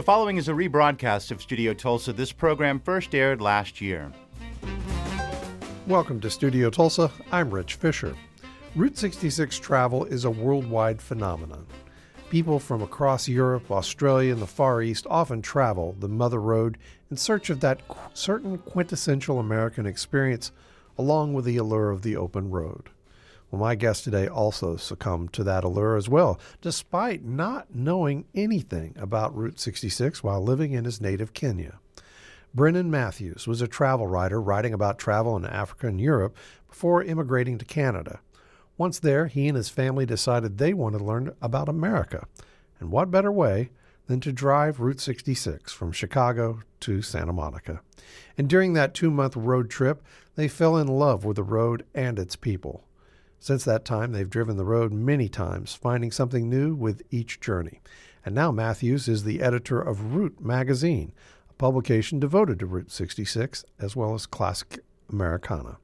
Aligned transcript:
The 0.00 0.06
following 0.06 0.38
is 0.38 0.48
a 0.48 0.52
rebroadcast 0.52 1.30
of 1.30 1.42
Studio 1.42 1.74
Tulsa. 1.74 2.14
This 2.14 2.32
program 2.32 2.80
first 2.80 3.14
aired 3.14 3.42
last 3.42 3.82
year. 3.82 4.10
Welcome 5.86 6.20
to 6.20 6.30
Studio 6.30 6.70
Tulsa. 6.70 7.10
I'm 7.30 7.50
Rich 7.50 7.74
Fisher. 7.74 8.16
Route 8.74 8.96
66 8.96 9.58
travel 9.58 10.06
is 10.06 10.24
a 10.24 10.30
worldwide 10.30 11.02
phenomenon. 11.02 11.66
People 12.30 12.58
from 12.58 12.80
across 12.80 13.28
Europe, 13.28 13.70
Australia, 13.70 14.32
and 14.32 14.40
the 14.40 14.46
Far 14.46 14.80
East 14.80 15.06
often 15.10 15.42
travel 15.42 15.94
the 15.98 16.08
Mother 16.08 16.40
Road 16.40 16.78
in 17.10 17.18
search 17.18 17.50
of 17.50 17.60
that 17.60 17.82
certain 18.14 18.56
quintessential 18.56 19.38
American 19.38 19.84
experience, 19.84 20.50
along 20.96 21.34
with 21.34 21.44
the 21.44 21.58
allure 21.58 21.90
of 21.90 22.00
the 22.00 22.16
open 22.16 22.48
road. 22.48 22.88
Well, 23.50 23.60
my 23.60 23.74
guest 23.74 24.04
today 24.04 24.28
also 24.28 24.76
succumbed 24.76 25.32
to 25.32 25.44
that 25.44 25.64
allure 25.64 25.96
as 25.96 26.08
well, 26.08 26.38
despite 26.60 27.24
not 27.24 27.74
knowing 27.74 28.26
anything 28.34 28.94
about 28.96 29.34
Route 29.36 29.58
66 29.58 30.22
while 30.22 30.40
living 30.40 30.72
in 30.72 30.84
his 30.84 31.00
native 31.00 31.34
Kenya. 31.34 31.80
Brennan 32.54 32.90
Matthews 32.90 33.48
was 33.48 33.60
a 33.60 33.68
travel 33.68 34.06
writer 34.06 34.40
writing 34.40 34.72
about 34.72 34.98
travel 34.98 35.36
in 35.36 35.44
Africa 35.44 35.88
and 35.88 36.00
Europe 36.00 36.36
before 36.68 37.02
immigrating 37.02 37.58
to 37.58 37.64
Canada. 37.64 38.20
Once 38.76 38.98
there, 38.98 39.26
he 39.26 39.48
and 39.48 39.56
his 39.56 39.68
family 39.68 40.06
decided 40.06 40.58
they 40.58 40.72
wanted 40.72 40.98
to 40.98 41.04
learn 41.04 41.34
about 41.42 41.68
America. 41.68 42.26
And 42.78 42.90
what 42.90 43.10
better 43.10 43.30
way 43.30 43.70
than 44.06 44.20
to 44.20 44.32
drive 44.32 44.80
Route 44.80 45.00
66 45.00 45.72
from 45.72 45.92
Chicago 45.92 46.62
to 46.80 47.02
Santa 47.02 47.32
Monica? 47.32 47.82
And 48.38 48.48
during 48.48 48.72
that 48.72 48.94
two 48.94 49.10
month 49.10 49.36
road 49.36 49.70
trip, 49.70 50.02
they 50.34 50.48
fell 50.48 50.76
in 50.76 50.88
love 50.88 51.24
with 51.24 51.36
the 51.36 51.42
road 51.42 51.84
and 51.94 52.18
its 52.18 52.36
people. 52.36 52.84
Since 53.42 53.64
that 53.64 53.86
time, 53.86 54.12
they've 54.12 54.28
driven 54.28 54.58
the 54.58 54.66
road 54.66 54.92
many 54.92 55.30
times, 55.30 55.74
finding 55.74 56.12
something 56.12 56.50
new 56.50 56.74
with 56.74 57.02
each 57.10 57.40
journey. 57.40 57.80
And 58.22 58.34
now 58.34 58.52
Matthews 58.52 59.08
is 59.08 59.24
the 59.24 59.40
editor 59.40 59.80
of 59.80 60.14
Route 60.14 60.42
magazine, 60.42 61.12
a 61.48 61.54
publication 61.54 62.20
devoted 62.20 62.58
to 62.58 62.66
Route 62.66 62.90
66 62.90 63.64
as 63.78 63.96
well 63.96 64.12
as 64.12 64.26
classic 64.26 64.80
Americana. 65.10 65.78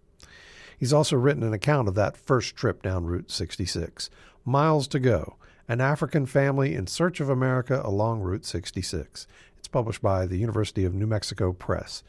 He's 0.78 0.92
also 0.92 1.16
written 1.16 1.42
an 1.42 1.54
account 1.54 1.88
of 1.88 1.94
that 1.94 2.18
first 2.18 2.54
trip 2.54 2.82
down 2.82 3.06
Route 3.06 3.30
66, 3.30 4.10
Miles 4.44 4.86
to 4.88 4.98
Go, 4.98 5.36
an 5.66 5.80
African 5.80 6.26
family 6.26 6.74
in 6.74 6.86
search 6.86 7.20
of 7.20 7.30
America 7.30 7.80
along 7.82 8.20
Route 8.20 8.44
66. 8.44 9.26
It's 9.56 9.68
published 9.68 10.02
by 10.02 10.26
the 10.26 10.36
University 10.36 10.84
of 10.84 10.94
New 10.94 11.06
Mexico 11.06 11.54
Press. 11.54 12.04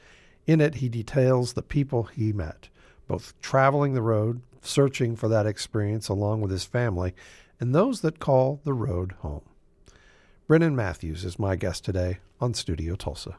In 0.46 0.60
it, 0.60 0.76
he 0.76 0.90
details 0.90 1.54
the 1.54 1.62
people 1.62 2.04
he 2.04 2.34
met, 2.34 2.68
both 3.08 3.34
traveling 3.40 3.94
the 3.94 4.02
road, 4.02 4.42
searching 4.62 5.16
for 5.16 5.28
that 5.28 5.46
experience 5.46 6.10
along 6.10 6.42
with 6.42 6.52
his 6.52 6.66
family, 6.66 7.14
and 7.60 7.74
those 7.74 8.02
that 8.02 8.20
call 8.20 8.62
the 8.64 8.74
road 8.74 9.14
home. 9.20 9.44
Brennan 10.48 10.76
Matthews 10.76 11.26
is 11.26 11.38
my 11.38 11.56
guest 11.56 11.84
today 11.84 12.20
on 12.40 12.54
Studio 12.54 12.96
Tulsa. 12.96 13.38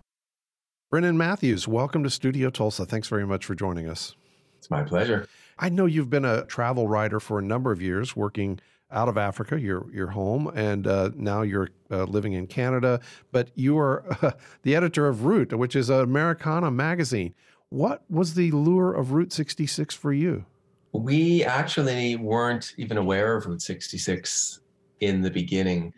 Brennan 0.90 1.18
Matthews, 1.18 1.68
welcome 1.68 2.02
to 2.02 2.10
Studio 2.10 2.50
Tulsa. 2.50 2.84
Thanks 2.84 3.08
very 3.08 3.26
much 3.26 3.44
for 3.44 3.54
joining 3.54 3.88
us. 3.88 4.14
It's 4.58 4.70
my 4.70 4.82
pleasure. 4.82 5.28
I 5.58 5.68
know 5.68 5.86
you've 5.86 6.10
been 6.10 6.24
a 6.24 6.44
travel 6.44 6.88
writer 6.88 7.20
for 7.20 7.38
a 7.38 7.42
number 7.42 7.72
of 7.72 7.80
years, 7.80 8.16
working 8.16 8.60
out 8.90 9.08
of 9.08 9.18
Africa, 9.18 9.60
your 9.60 9.86
your 9.92 10.08
home, 10.08 10.50
and 10.54 10.86
uh, 10.86 11.10
now 11.14 11.42
you're 11.42 11.68
uh, 11.90 12.04
living 12.04 12.32
in 12.32 12.46
Canada. 12.46 13.00
But 13.32 13.50
you 13.54 13.78
are 13.78 14.04
uh, 14.22 14.32
the 14.62 14.74
editor 14.74 15.08
of 15.08 15.24
Route, 15.24 15.52
which 15.52 15.76
is 15.76 15.90
an 15.90 16.00
Americana 16.00 16.70
magazine. 16.70 17.34
What 17.70 18.02
was 18.10 18.34
the 18.34 18.50
lure 18.50 18.94
of 18.94 19.12
Route 19.12 19.32
66 19.32 19.94
for 19.94 20.12
you? 20.12 20.46
We 20.92 21.44
actually 21.44 22.16
weren't 22.16 22.74
even 22.78 22.96
aware 22.96 23.36
of 23.36 23.46
Route 23.46 23.62
66 23.62 24.60
in 25.00 25.20
the 25.20 25.30
beginning. 25.30 25.92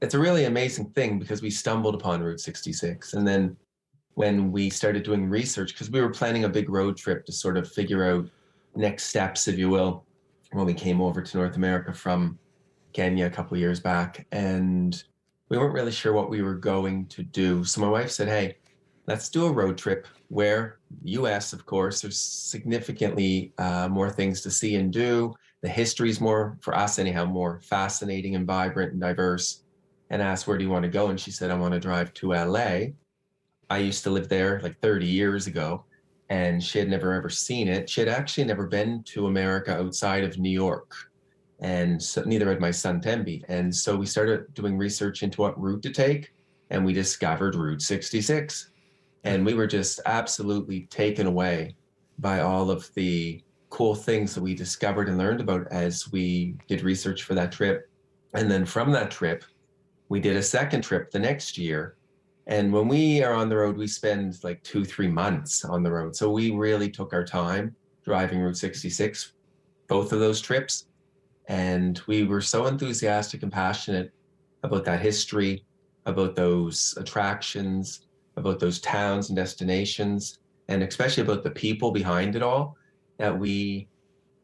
It's 0.00 0.14
a 0.14 0.18
really 0.18 0.44
amazing 0.44 0.90
thing 0.90 1.18
because 1.18 1.42
we 1.42 1.50
stumbled 1.50 1.94
upon 1.94 2.22
Route 2.22 2.40
66. 2.40 3.14
And 3.14 3.26
then 3.26 3.56
when 4.14 4.52
we 4.52 4.70
started 4.70 5.02
doing 5.02 5.28
research, 5.28 5.72
because 5.72 5.90
we 5.90 6.00
were 6.00 6.10
planning 6.10 6.44
a 6.44 6.48
big 6.48 6.68
road 6.68 6.96
trip 6.96 7.24
to 7.26 7.32
sort 7.32 7.56
of 7.56 7.70
figure 7.70 8.04
out 8.04 8.28
next 8.74 9.04
steps, 9.04 9.48
if 9.48 9.58
you 9.58 9.68
will, 9.68 10.04
when 10.52 10.66
we 10.66 10.74
came 10.74 11.00
over 11.00 11.20
to 11.20 11.36
North 11.36 11.56
America 11.56 11.92
from 11.92 12.38
Kenya 12.92 13.26
a 13.26 13.30
couple 13.30 13.56
years 13.56 13.80
back. 13.80 14.26
And 14.32 15.02
we 15.48 15.58
weren't 15.58 15.74
really 15.74 15.92
sure 15.92 16.12
what 16.12 16.30
we 16.30 16.42
were 16.42 16.54
going 16.54 17.06
to 17.06 17.22
do. 17.22 17.64
So 17.64 17.80
my 17.80 17.88
wife 17.88 18.10
said, 18.10 18.28
Hey, 18.28 18.56
let's 19.08 19.30
do 19.30 19.46
a 19.46 19.50
road 19.50 19.78
trip 19.78 20.06
where 20.28 20.78
us 21.06 21.54
of 21.54 21.64
course 21.64 22.02
there's 22.02 22.20
significantly 22.20 23.54
uh, 23.56 23.88
more 23.88 24.10
things 24.10 24.42
to 24.42 24.50
see 24.50 24.76
and 24.76 24.92
do. 24.92 25.34
The 25.62 25.68
history 25.68 26.10
is 26.10 26.20
more 26.20 26.58
for 26.60 26.76
us 26.76 26.98
anyhow 26.98 27.24
more 27.24 27.58
fascinating 27.62 28.36
and 28.36 28.46
vibrant 28.46 28.92
and 28.92 29.00
diverse. 29.00 29.64
And 30.10 30.20
asked 30.20 30.46
where 30.46 30.58
do 30.58 30.64
you 30.64 30.70
want 30.70 30.82
to 30.82 30.90
go? 30.90 31.08
And 31.08 31.18
she 31.18 31.30
said 31.30 31.50
i 31.50 31.54
want 31.54 31.72
to 31.72 31.80
drive 31.80 32.12
to 32.14 32.34
la 32.34 32.78
i 33.70 33.78
used 33.78 34.04
to 34.04 34.10
live 34.10 34.28
there 34.28 34.60
like 34.62 34.78
30 34.80 35.06
years 35.06 35.46
ago 35.46 35.84
and 36.28 36.62
she 36.62 36.78
had 36.78 36.90
never 36.90 37.14
ever 37.14 37.30
seen 37.30 37.66
it. 37.66 37.88
She 37.88 38.02
had 38.02 38.08
actually 38.08 38.44
never 38.44 38.66
been 38.66 39.02
to 39.14 39.26
america 39.26 39.72
outside 39.74 40.22
of 40.22 40.38
new 40.38 40.50
york 40.66 40.92
and 41.60 42.00
so 42.00 42.22
neither 42.24 42.48
had 42.50 42.60
my 42.60 42.70
son 42.70 43.00
tembi 43.00 43.42
and 43.48 43.74
so 43.74 43.96
we 43.96 44.06
started 44.06 44.52
doing 44.52 44.76
research 44.76 45.22
into 45.22 45.40
what 45.40 45.58
route 45.58 45.82
to 45.82 45.90
take 45.90 46.34
and 46.70 46.84
we 46.84 46.92
discovered 46.92 47.54
route 47.54 47.82
66 47.82 48.70
and 49.24 49.44
we 49.44 49.54
were 49.54 49.66
just 49.66 50.00
absolutely 50.06 50.82
taken 50.90 51.26
away 51.26 51.74
by 52.18 52.40
all 52.40 52.70
of 52.70 52.92
the 52.94 53.42
cool 53.70 53.94
things 53.94 54.34
that 54.34 54.42
we 54.42 54.54
discovered 54.54 55.08
and 55.08 55.18
learned 55.18 55.40
about 55.40 55.66
as 55.70 56.10
we 56.10 56.56
did 56.66 56.82
research 56.82 57.22
for 57.22 57.34
that 57.34 57.52
trip. 57.52 57.90
And 58.34 58.50
then 58.50 58.64
from 58.64 58.92
that 58.92 59.10
trip, 59.10 59.44
we 60.08 60.20
did 60.20 60.36
a 60.36 60.42
second 60.42 60.82
trip 60.82 61.10
the 61.10 61.18
next 61.18 61.58
year. 61.58 61.96
And 62.46 62.72
when 62.72 62.88
we 62.88 63.22
are 63.22 63.34
on 63.34 63.48
the 63.48 63.56
road, 63.56 63.76
we 63.76 63.86
spend 63.86 64.42
like 64.42 64.62
two, 64.62 64.84
three 64.84 65.08
months 65.08 65.64
on 65.64 65.82
the 65.82 65.92
road. 65.92 66.16
So 66.16 66.30
we 66.30 66.50
really 66.50 66.90
took 66.90 67.12
our 67.12 67.24
time 67.24 67.74
driving 68.04 68.40
Route 68.40 68.56
66, 68.56 69.32
both 69.86 70.12
of 70.12 70.20
those 70.20 70.40
trips. 70.40 70.86
And 71.48 72.00
we 72.06 72.24
were 72.24 72.40
so 72.40 72.66
enthusiastic 72.66 73.42
and 73.42 73.52
passionate 73.52 74.12
about 74.62 74.84
that 74.86 75.00
history, 75.00 75.64
about 76.06 76.34
those 76.34 76.94
attractions, 76.96 78.07
about 78.38 78.60
those 78.60 78.80
towns 78.80 79.28
and 79.28 79.36
destinations, 79.36 80.38
and 80.68 80.82
especially 80.82 81.22
about 81.22 81.42
the 81.42 81.50
people 81.50 81.90
behind 81.90 82.36
it 82.36 82.42
all, 82.42 82.76
that 83.18 83.36
we 83.36 83.88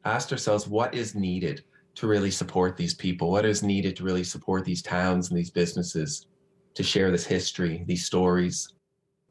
asked 0.05 0.33
ourselves 0.33 0.69
what 0.69 0.95
is 0.95 1.15
needed 1.15 1.65
to 1.95 2.07
really 2.07 2.31
support 2.31 2.77
these 2.77 2.95
people? 2.95 3.31
What 3.31 3.45
is 3.45 3.63
needed 3.63 3.97
to 3.97 4.05
really 4.05 4.25
support 4.25 4.65
these 4.65 4.83
towns 4.83 5.31
and 5.31 5.39
these 5.39 5.51
businesses 5.51 6.27
to 6.75 6.83
share 6.83 7.11
this 7.11 7.27
history, 7.27 7.85
these 7.87 8.05
stories? 8.05 8.69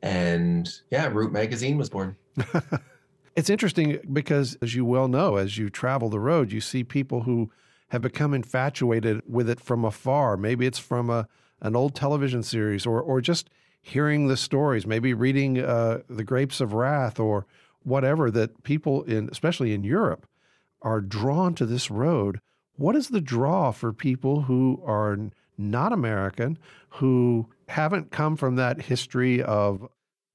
And 0.01 0.69
yeah, 0.89 1.07
Route 1.07 1.31
Magazine 1.31 1.77
was 1.77 1.89
born. 1.89 2.15
it's 3.35 3.49
interesting 3.49 3.99
because, 4.11 4.57
as 4.61 4.75
you 4.75 4.85
well 4.85 5.07
know, 5.07 5.37
as 5.37 5.57
you 5.57 5.69
travel 5.69 6.09
the 6.09 6.19
road, 6.19 6.51
you 6.51 6.61
see 6.61 6.83
people 6.83 7.23
who 7.23 7.51
have 7.89 8.01
become 8.01 8.33
infatuated 8.33 9.21
with 9.27 9.49
it 9.49 9.59
from 9.59 9.85
afar. 9.85 10.35
Maybe 10.37 10.65
it's 10.65 10.79
from 10.79 11.09
a 11.09 11.27
an 11.61 11.77
old 11.77 11.95
television 11.95 12.43
series 12.43 12.85
or 12.85 13.01
or 13.01 13.21
just 13.21 13.49
hearing 13.83 14.27
the 14.27 14.37
stories, 14.37 14.87
maybe 14.87 15.13
reading 15.13 15.59
uh, 15.59 15.99
The 16.09 16.23
Grapes 16.23 16.61
of 16.61 16.73
Wrath 16.73 17.19
or 17.19 17.45
whatever, 17.83 18.31
that 18.31 18.63
people 18.63 19.03
in, 19.03 19.29
especially 19.29 19.73
in 19.73 19.83
Europe, 19.83 20.25
are 20.81 21.01
drawn 21.01 21.53
to 21.55 21.65
this 21.65 21.91
road. 21.91 22.39
What 22.77 22.95
is 22.95 23.09
the 23.09 23.21
draw 23.21 23.71
for 23.71 23.93
people 23.93 24.43
who 24.43 24.81
are 24.85 25.19
not 25.57 25.91
American, 25.91 26.57
who 26.89 27.49
haven't 27.67 28.09
come 28.09 28.37
from 28.37 28.55
that 28.55 28.81
history 28.81 29.43
of 29.43 29.87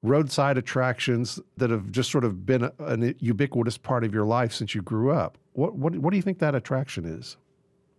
roadside 0.02 0.58
attractions 0.58 1.40
that 1.56 1.70
have 1.70 1.90
just 1.90 2.10
sort 2.10 2.24
of 2.24 2.44
been 2.46 2.64
a, 2.64 2.72
an 2.80 3.14
ubiquitous 3.18 3.78
part 3.78 4.04
of 4.04 4.14
your 4.14 4.26
life 4.26 4.52
since 4.52 4.74
you 4.74 4.82
grew 4.82 5.10
up? 5.10 5.38
What, 5.54 5.74
what, 5.74 5.96
what 5.96 6.10
do 6.10 6.16
you 6.16 6.22
think 6.22 6.38
that 6.38 6.54
attraction 6.54 7.06
is? 7.06 7.38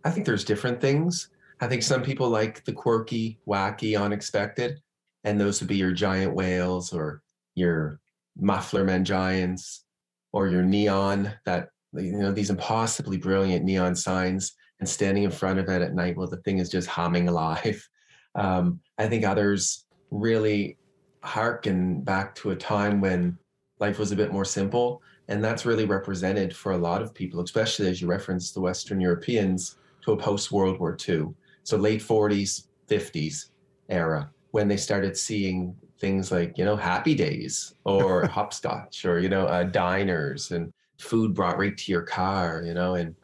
I 0.04 0.10
think 0.10 0.26
there's 0.26 0.44
different 0.44 0.80
things. 0.80 1.28
I 1.60 1.66
think 1.66 1.82
some 1.82 2.02
people 2.02 2.30
like 2.30 2.64
the 2.64 2.72
quirky, 2.72 3.38
wacky, 3.46 4.00
unexpected 4.00 4.80
and 5.24 5.40
those 5.40 5.60
would 5.60 5.68
be 5.68 5.76
your 5.76 5.92
giant 5.92 6.34
whales 6.34 6.92
or 6.92 7.22
your 7.54 8.00
muffler 8.38 8.84
men 8.84 9.04
giants 9.04 9.84
or 10.32 10.48
your 10.48 10.62
neon 10.62 11.32
that 11.44 11.68
you 11.92 12.12
know 12.12 12.32
these 12.32 12.50
impossibly 12.50 13.16
brilliant 13.16 13.64
neon 13.64 13.94
signs 13.94 14.52
and 14.78 14.88
standing 14.88 15.24
in 15.24 15.30
front 15.30 15.58
of 15.58 15.68
it 15.68 15.82
at 15.82 15.94
night 15.94 16.16
while 16.16 16.28
the 16.28 16.36
thing 16.38 16.58
is 16.58 16.70
just 16.70 16.88
humming 16.88 17.28
alive. 17.28 17.86
Um, 18.36 18.78
i 18.96 19.08
think 19.08 19.24
others 19.24 19.86
really 20.12 20.78
harken 21.24 22.02
back 22.02 22.32
to 22.36 22.52
a 22.52 22.56
time 22.56 23.00
when 23.00 23.36
life 23.80 23.98
was 23.98 24.12
a 24.12 24.16
bit 24.16 24.32
more 24.32 24.44
simple 24.44 25.02
and 25.26 25.42
that's 25.42 25.66
really 25.66 25.84
represented 25.84 26.54
for 26.54 26.70
a 26.70 26.78
lot 26.78 27.02
of 27.02 27.12
people 27.12 27.40
especially 27.40 27.88
as 27.88 28.00
you 28.00 28.06
referenced 28.06 28.54
the 28.54 28.60
western 28.60 29.00
europeans 29.00 29.78
to 30.02 30.12
a 30.12 30.16
post 30.16 30.52
world 30.52 30.78
war 30.78 30.96
ii 31.08 31.24
so 31.64 31.76
late 31.76 32.00
40s 32.00 32.68
50s 32.88 33.46
era 33.88 34.30
when 34.50 34.68
they 34.68 34.76
started 34.76 35.16
seeing 35.16 35.74
things 35.98 36.32
like 36.32 36.56
you 36.56 36.64
know 36.64 36.76
happy 36.76 37.14
days 37.14 37.74
or 37.84 38.26
hopscotch 38.38 39.04
or 39.04 39.18
you 39.20 39.28
know 39.28 39.46
uh, 39.46 39.64
diners 39.64 40.50
and 40.50 40.72
food 40.98 41.34
brought 41.34 41.58
right 41.58 41.76
to 41.76 41.92
your 41.92 42.02
car 42.02 42.62
you 42.64 42.74
know 42.74 42.94
and 42.94 43.14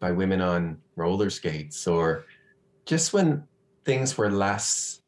by 0.00 0.10
women 0.10 0.40
on 0.40 0.76
roller 0.96 1.30
skates 1.30 1.86
or 1.86 2.24
just 2.84 3.12
when 3.12 3.44
things 3.84 4.18
were 4.18 4.30
less 4.30 5.02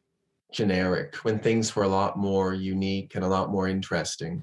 generic, 0.52 1.16
when 1.16 1.38
things 1.38 1.74
were 1.74 1.82
a 1.82 1.88
lot 1.88 2.16
more 2.16 2.54
unique 2.54 3.14
and 3.14 3.24
a 3.24 3.28
lot 3.28 3.50
more 3.50 3.68
interesting. 3.68 4.42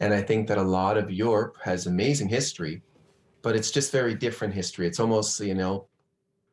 And 0.00 0.12
I 0.12 0.20
think 0.20 0.46
that 0.48 0.58
a 0.58 0.62
lot 0.62 0.98
of 0.98 1.10
Europe 1.10 1.56
has 1.64 1.86
amazing 1.86 2.28
history, 2.28 2.82
but 3.42 3.56
it's 3.56 3.70
just 3.70 3.90
very 3.90 4.14
different 4.14 4.52
history. 4.52 4.86
It's 4.86 5.00
almost, 5.00 5.40
you 5.40 5.54
know, 5.54 5.86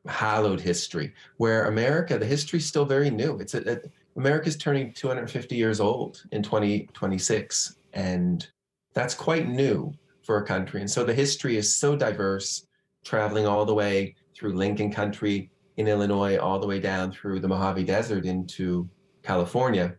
hallowed 0.07 0.61
history, 0.61 1.13
where 1.37 1.65
America, 1.65 2.17
the 2.17 2.25
history 2.25 2.59
is 2.59 2.65
still 2.65 2.85
very 2.85 3.09
new. 3.09 3.37
It's 3.39 3.53
a, 3.53 3.73
a, 3.73 3.77
America's 4.15 4.57
turning 4.57 4.93
250 4.93 5.55
years 5.55 5.79
old 5.79 6.23
in 6.31 6.43
2026, 6.43 7.77
and 7.93 8.47
that's 8.93 9.15
quite 9.15 9.47
new 9.47 9.93
for 10.21 10.37
a 10.37 10.45
country. 10.45 10.81
And 10.81 10.89
so 10.89 11.03
the 11.03 11.13
history 11.13 11.57
is 11.57 11.73
so 11.73 11.95
diverse, 11.95 12.67
traveling 13.03 13.47
all 13.47 13.65
the 13.65 13.73
way 13.73 14.15
through 14.35 14.53
Lincoln 14.53 14.91
Country 14.91 15.49
in 15.77 15.87
Illinois, 15.87 16.37
all 16.37 16.59
the 16.59 16.67
way 16.67 16.79
down 16.79 17.11
through 17.11 17.39
the 17.39 17.47
Mojave 17.47 17.83
Desert 17.83 18.25
into 18.25 18.87
California. 19.23 19.95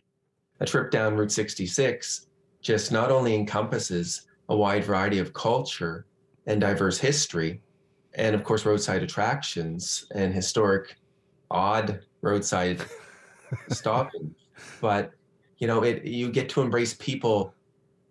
A 0.60 0.66
trip 0.66 0.90
down 0.90 1.16
Route 1.16 1.32
66 1.32 2.28
just 2.60 2.92
not 2.92 3.10
only 3.10 3.34
encompasses 3.34 4.26
a 4.48 4.56
wide 4.56 4.84
variety 4.84 5.18
of 5.18 5.32
culture 5.32 6.06
and 6.46 6.60
diverse 6.60 6.98
history, 6.98 7.60
and 8.14 8.34
of 8.34 8.44
course, 8.44 8.64
roadside 8.64 9.02
attractions 9.02 10.06
and 10.14 10.32
historic, 10.32 10.96
odd 11.50 12.00
roadside 12.22 12.80
stopping, 13.68 14.34
but 14.80 15.12
you 15.58 15.66
know, 15.66 15.82
it 15.82 16.04
you 16.04 16.30
get 16.30 16.48
to 16.50 16.60
embrace 16.60 16.94
people 16.94 17.54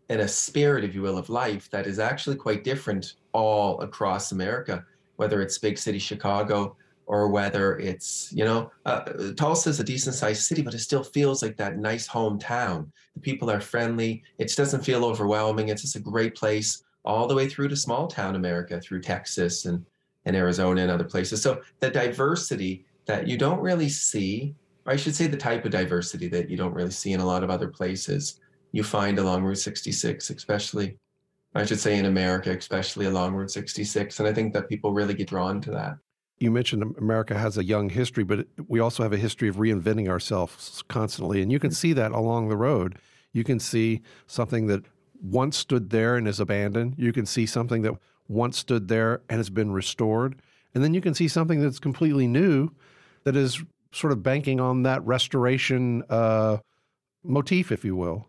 in 0.10 0.22
a 0.22 0.28
spirit, 0.28 0.84
if 0.84 0.94
you 0.94 1.02
will, 1.02 1.18
of 1.18 1.30
life 1.30 1.70
that 1.72 1.88
is 1.88 2.00
actually 2.00 2.36
quite 2.36 2.64
different 2.64 3.16
all 3.32 3.82
across 3.82 4.32
America, 4.32 4.86
whether 5.16 5.42
it's 5.42 5.58
big 5.58 5.78
city 5.78 6.00
Chicago 6.00 6.76
or 7.06 7.28
whether 7.28 7.78
it's, 7.80 8.32
you 8.34 8.46
know, 8.46 8.72
uh, 8.86 9.02
Tulsa 9.36 9.70
is 9.70 9.80
a 9.80 9.84
decent 9.84 10.16
sized 10.16 10.44
city, 10.44 10.62
but 10.62 10.74
it 10.74 10.80
still 10.80 11.04
feels 11.04 11.42
like 11.42 11.58
that 11.58 11.78
nice 11.78 12.08
hometown. 12.08 12.90
The 13.14 13.20
people 13.20 13.52
are 13.52 13.60
friendly. 13.60 14.24
It 14.38 14.54
doesn't 14.56 14.86
feel 14.86 15.04
overwhelming. 15.04 15.70
It's 15.70 15.82
just 15.82 15.96
a 15.96 16.00
great 16.00 16.36
place 16.36 16.84
all 17.04 17.28
the 17.28 17.36
way 17.36 17.50
through 17.50 17.68
to 17.70 17.76
small 17.76 18.08
town 18.08 18.36
America, 18.36 18.80
through 18.80 19.02
Texas 19.02 19.66
and, 19.66 19.86
and 20.26 20.36
Arizona 20.36 20.82
and 20.82 20.92
other 20.92 21.04
places. 21.04 21.42
So 21.42 21.62
the 21.80 21.90
diversity 21.90 22.86
that 23.06 23.28
you 23.28 23.38
don't 23.38 23.60
really 23.60 23.90
see, 23.90 24.56
I 24.86 24.96
should 24.96 25.16
say 25.16 25.28
the 25.28 25.38
type 25.38 25.66
of 25.66 25.72
diversity 25.72 26.28
that 26.30 26.50
you 26.50 26.58
don't 26.58 26.74
really 26.74 26.92
see 26.92 27.14
in 27.14 27.20
a 27.20 27.26
lot 27.26 27.44
of 27.44 27.50
other 27.50 27.68
places, 27.68 28.40
you 28.72 28.84
find 28.84 29.18
along 29.20 29.44
Route 29.44 29.58
66, 29.58 30.30
especially, 30.30 30.98
I 31.56 31.66
should 31.66 31.80
say 31.80 31.98
in 31.98 32.06
America, 32.06 32.52
especially 32.52 33.06
along 33.06 33.34
Route 33.34 33.52
66. 33.52 34.20
And 34.20 34.28
I 34.28 34.34
think 34.34 34.54
that 34.54 34.68
people 34.68 34.94
really 34.94 35.14
get 35.14 35.30
drawn 35.30 35.62
to 35.62 35.72
that 35.72 35.98
you 36.44 36.52
mentioned 36.52 36.96
America 36.98 37.38
has 37.38 37.58
a 37.58 37.64
young 37.64 37.90
history, 37.90 38.26
but 38.26 38.46
we 38.68 38.82
also 38.82 39.02
have 39.02 39.14
a 39.14 39.18
history 39.18 39.48
of 39.48 39.56
reinventing 39.56 40.10
ourselves 40.10 40.84
constantly. 40.90 41.42
And 41.42 41.50
you 41.50 41.58
can 41.58 41.72
mm. 41.72 41.76
see 41.76 41.94
that 41.94 42.12
along 42.12 42.50
the 42.50 42.58
road. 42.58 42.98
You 43.32 43.46
can 43.46 43.60
see 43.60 44.02
something 44.28 44.68
that 44.68 44.84
once 45.22 45.58
stood 45.58 45.90
there 45.90 46.18
and 46.18 46.28
is 46.28 46.42
abandoned. 46.42 46.96
You 46.98 47.14
can 47.14 47.26
see 47.26 47.46
something 47.46 47.82
that 47.84 47.94
once 48.28 48.58
stood 48.58 48.90
there 48.90 49.22
and 49.30 49.38
has 49.40 49.50
been 49.50 49.72
restored. 49.72 50.36
And 50.76 50.84
then 50.84 50.94
you 50.94 51.00
can 51.00 51.14
see 51.14 51.30
something 51.30 51.62
that's 51.62 51.80
completely 51.80 52.28
new 52.28 52.72
that 53.24 53.38
is 53.38 53.64
sort 53.94 54.12
of 54.12 54.24
banking 54.24 54.60
on 54.60 54.84
that 54.84 55.06
restoration 55.06 56.04
uh, 56.10 56.58
motif, 57.24 57.72
if 57.72 57.86
you 57.86 57.96
will. 57.96 58.28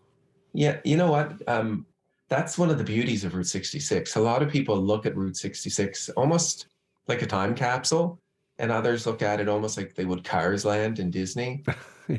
Yeah, 0.53 0.79
you 0.85 0.97
know 0.97 1.11
what? 1.11 1.33
Um, 1.49 1.87
that's 2.29 2.57
one 2.57 2.71
of 2.71 2.79
the 2.79 2.85
beauties 2.85 3.25
of 3.25 3.35
Route 3.35 3.47
66. 3.47 4.17
A 4.17 4.21
lot 4.21 4.43
of 4.43 4.51
people 4.51 4.77
look 4.81 5.07
at 5.07 5.17
Route 5.17 5.37
66 5.37 6.11
almost 6.11 6.69
like 7.09 7.23
a 7.23 7.27
time 7.27 7.55
capsule, 7.55 8.21
and 8.59 8.71
others 8.71 9.07
look 9.07 9.23
at 9.23 9.41
it 9.41 9.49
almost 9.49 9.77
like 9.77 9.95
they 9.95 10.05
would 10.05 10.23
Cars 10.23 10.65
Land 10.65 10.99
in 10.99 11.11
Disney. 11.11 11.65
yeah. 12.09 12.19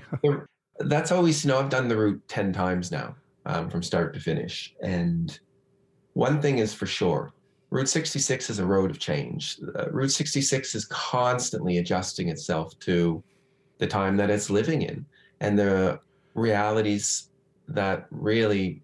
That's 0.79 1.11
always, 1.11 1.45
you 1.45 1.51
know, 1.51 1.59
I've 1.59 1.69
done 1.69 1.87
the 1.87 1.95
route 1.95 2.21
10 2.27 2.51
times 2.51 2.91
now 2.91 3.15
um, 3.45 3.69
from 3.69 3.81
start 3.81 4.13
to 4.13 4.19
finish. 4.19 4.75
And 4.81 5.39
one 6.13 6.41
thing 6.41 6.57
is 6.57 6.73
for 6.73 6.85
sure 6.85 7.31
Route 7.69 7.89
66 7.89 8.49
is 8.49 8.59
a 8.59 8.65
road 8.65 8.91
of 8.91 8.99
change. 8.99 9.57
Uh, 9.77 9.89
route 9.91 10.11
66 10.11 10.75
is 10.75 10.85
constantly 10.85 11.77
adjusting 11.77 12.29
itself 12.29 12.77
to 12.79 13.23
the 13.77 13.87
time 13.87 14.17
that 14.17 14.29
it's 14.29 14.49
living 14.49 14.81
in 14.81 15.05
and 15.39 15.57
the 15.57 15.99
realities 16.33 17.29
that 17.67 18.07
really 18.11 18.83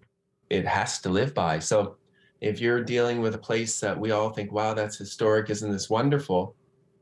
it 0.50 0.66
has 0.66 1.00
to 1.00 1.08
live 1.08 1.34
by. 1.34 1.58
So 1.58 1.96
if 2.40 2.60
you're 2.60 2.82
dealing 2.82 3.20
with 3.22 3.34
a 3.34 3.38
place 3.38 3.80
that 3.80 3.98
we 3.98 4.10
all 4.10 4.30
think, 4.30 4.52
wow, 4.52 4.74
that's 4.74 4.98
historic, 4.98 5.48
isn't 5.48 5.70
this 5.70 5.88
wonderful? 5.88 6.54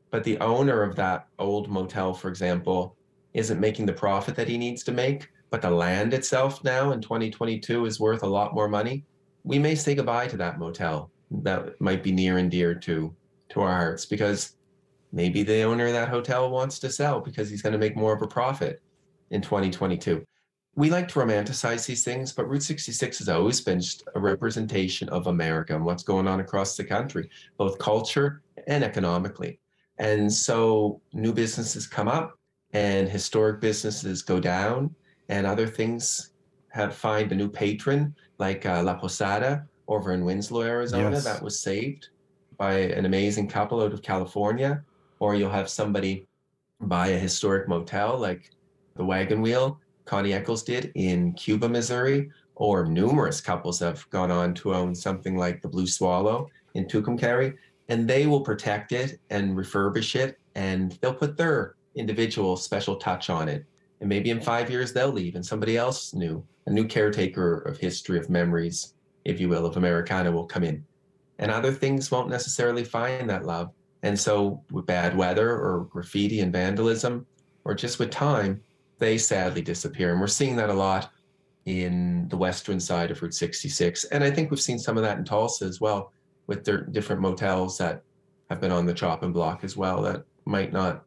But 0.09 0.23
the 0.23 0.39
owner 0.39 0.83
of 0.83 0.95
that 0.95 1.27
old 1.39 1.69
motel, 1.69 2.13
for 2.13 2.29
example, 2.29 2.95
isn't 3.33 3.59
making 3.59 3.85
the 3.85 3.93
profit 3.93 4.35
that 4.35 4.47
he 4.47 4.57
needs 4.57 4.83
to 4.83 4.91
make, 4.91 5.29
but 5.49 5.61
the 5.61 5.69
land 5.69 6.13
itself 6.13 6.63
now 6.63 6.91
in 6.91 7.01
2022 7.01 7.85
is 7.85 7.99
worth 7.99 8.23
a 8.23 8.27
lot 8.27 8.53
more 8.53 8.67
money. 8.67 9.03
We 9.43 9.57
may 9.57 9.75
say 9.75 9.95
goodbye 9.95 10.27
to 10.27 10.37
that 10.37 10.59
motel 10.59 11.11
that 11.31 11.79
might 11.79 12.03
be 12.03 12.11
near 12.11 12.37
and 12.37 12.51
dear 12.51 12.75
to 12.75 13.15
to 13.49 13.61
our 13.61 13.75
hearts 13.75 14.05
because 14.05 14.55
maybe 15.11 15.43
the 15.43 15.63
owner 15.63 15.87
of 15.87 15.93
that 15.93 16.09
hotel 16.09 16.49
wants 16.49 16.79
to 16.79 16.89
sell 16.89 17.19
because 17.19 17.49
he's 17.49 17.61
going 17.61 17.73
to 17.73 17.79
make 17.79 17.95
more 17.95 18.13
of 18.13 18.21
a 18.21 18.27
profit 18.27 18.81
in 19.29 19.41
2022 19.41 20.25
we 20.75 20.89
like 20.89 21.07
to 21.09 21.19
romanticize 21.19 21.85
these 21.85 22.03
things, 22.03 22.31
but 22.31 22.47
Route 22.47 22.63
66 22.63 23.19
has 23.19 23.29
always 23.29 23.59
been 23.59 23.81
a 24.15 24.19
representation 24.19 25.09
of 25.09 25.27
America 25.27 25.75
and 25.75 25.83
what's 25.83 26.03
going 26.03 26.27
on 26.27 26.39
across 26.39 26.77
the 26.77 26.83
country, 26.83 27.29
both 27.57 27.77
culture 27.77 28.41
and 28.67 28.83
economically. 28.83 29.59
And 29.97 30.31
so 30.31 31.01
new 31.13 31.33
businesses 31.33 31.87
come 31.87 32.07
up 32.07 32.39
and 32.73 33.09
historic 33.09 33.59
businesses 33.59 34.21
go 34.21 34.39
down 34.39 34.95
and 35.27 35.45
other 35.45 35.67
things 35.67 36.31
have 36.69 36.95
find 36.95 37.31
a 37.31 37.35
new 37.35 37.49
patron 37.49 38.15
like 38.37 38.65
uh, 38.65 38.81
La 38.81 38.93
Posada 38.93 39.65
over 39.89 40.13
in 40.13 40.23
Winslow, 40.23 40.61
Arizona 40.61 41.11
yes. 41.11 41.25
that 41.25 41.43
was 41.43 41.59
saved 41.59 42.09
by 42.57 42.73
an 42.73 43.05
amazing 43.05 43.49
couple 43.49 43.81
out 43.81 43.91
of 43.91 44.01
California. 44.01 44.83
Or 45.21 45.35
you'll 45.35 45.51
have 45.51 45.69
somebody 45.69 46.25
buy 46.81 47.09
a 47.09 47.19
historic 47.19 47.67
motel 47.67 48.17
like 48.17 48.49
the 48.95 49.05
Wagon 49.05 49.39
Wheel 49.39 49.79
Connie 50.05 50.33
Echols 50.33 50.63
did 50.63 50.91
in 50.95 51.33
Cuba, 51.33 51.69
Missouri, 51.69 52.31
or 52.55 52.85
numerous 52.87 53.39
couples 53.39 53.77
have 53.79 54.09
gone 54.09 54.31
on 54.31 54.55
to 54.55 54.73
own 54.73 54.95
something 54.95 55.37
like 55.37 55.61
the 55.61 55.67
Blue 55.67 55.85
Swallow 55.85 56.49
in 56.73 56.85
Tucumcari, 56.85 57.53
and 57.87 58.09
they 58.09 58.25
will 58.25 58.41
protect 58.41 58.93
it 58.93 59.19
and 59.29 59.55
refurbish 59.55 60.15
it, 60.15 60.39
and 60.55 60.97
they'll 61.01 61.13
put 61.13 61.37
their 61.37 61.75
individual 61.93 62.57
special 62.57 62.95
touch 62.95 63.29
on 63.29 63.47
it. 63.47 63.63
And 63.99 64.09
maybe 64.09 64.31
in 64.31 64.41
five 64.41 64.71
years 64.71 64.91
they'll 64.91 65.11
leave, 65.11 65.35
and 65.35 65.45
somebody 65.45 65.77
else 65.77 66.15
new, 66.15 66.43
a 66.65 66.71
new 66.71 66.85
caretaker 66.85 67.59
of 67.59 67.77
history, 67.77 68.17
of 68.17 68.27
memories, 68.27 68.95
if 69.23 69.39
you 69.39 69.49
will, 69.49 69.67
of 69.67 69.77
Americana 69.77 70.31
will 70.31 70.45
come 70.45 70.63
in. 70.63 70.83
And 71.37 71.51
other 71.51 71.71
things 71.71 72.09
won't 72.09 72.29
necessarily 72.29 72.83
find 72.83 73.29
that 73.29 73.45
love. 73.45 73.71
And 74.03 74.19
so, 74.19 74.63
with 74.71 74.85
bad 74.85 75.15
weather 75.15 75.51
or 75.51 75.87
graffiti 75.91 76.39
and 76.39 76.51
vandalism, 76.51 77.25
or 77.65 77.75
just 77.75 77.99
with 77.99 78.09
time, 78.09 78.61
they 78.99 79.17
sadly 79.17 79.61
disappear. 79.61 80.11
And 80.11 80.19
we're 80.19 80.27
seeing 80.27 80.55
that 80.55 80.69
a 80.69 80.73
lot 80.73 81.11
in 81.65 82.27
the 82.29 82.37
western 82.37 82.79
side 82.79 83.11
of 83.11 83.21
Route 83.21 83.33
66. 83.33 84.05
And 84.05 84.23
I 84.23 84.31
think 84.31 84.49
we've 84.49 84.61
seen 84.61 84.79
some 84.79 84.97
of 84.97 85.03
that 85.03 85.17
in 85.17 85.25
Tulsa 85.25 85.65
as 85.65 85.79
well, 85.79 86.11
with 86.47 86.63
their 86.63 86.81
different 86.81 87.21
motels 87.21 87.77
that 87.77 88.03
have 88.49 88.59
been 88.59 88.71
on 88.71 88.85
the 88.85 88.93
chopping 88.93 89.31
block 89.31 89.63
as 89.63 89.77
well 89.77 90.01
that 90.01 90.23
might 90.45 90.73
not 90.73 91.05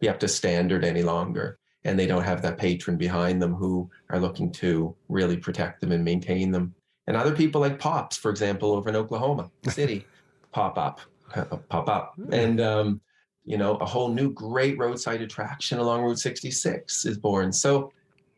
be 0.00 0.08
up 0.08 0.18
to 0.20 0.28
standard 0.28 0.84
any 0.84 1.02
longer. 1.02 1.58
And 1.84 1.98
they 1.98 2.06
don't 2.06 2.24
have 2.24 2.42
that 2.42 2.58
patron 2.58 2.96
behind 2.96 3.40
them 3.40 3.54
who 3.54 3.90
are 4.10 4.20
looking 4.20 4.52
to 4.52 4.94
really 5.08 5.36
protect 5.36 5.80
them 5.80 5.92
and 5.92 6.04
maintain 6.04 6.50
them. 6.50 6.74
And 7.06 7.16
other 7.16 7.34
people 7.34 7.60
like 7.60 7.78
Pops, 7.78 8.16
for 8.16 8.30
example, 8.30 8.72
over 8.72 8.88
in 8.88 8.96
Oklahoma 8.96 9.50
City, 9.68 10.06
pop 10.52 10.76
up, 10.76 11.00
pop 11.30 11.88
up. 11.88 12.14
Hmm. 12.16 12.32
And 12.32 12.60
um, 12.60 13.00
you 13.44 13.56
know, 13.56 13.76
a 13.76 13.86
whole 13.86 14.12
new 14.12 14.32
great 14.32 14.78
roadside 14.78 15.22
attraction 15.22 15.78
along 15.78 16.02
Route 16.02 16.18
66 16.18 17.06
is 17.06 17.18
born. 17.18 17.52
So 17.52 17.92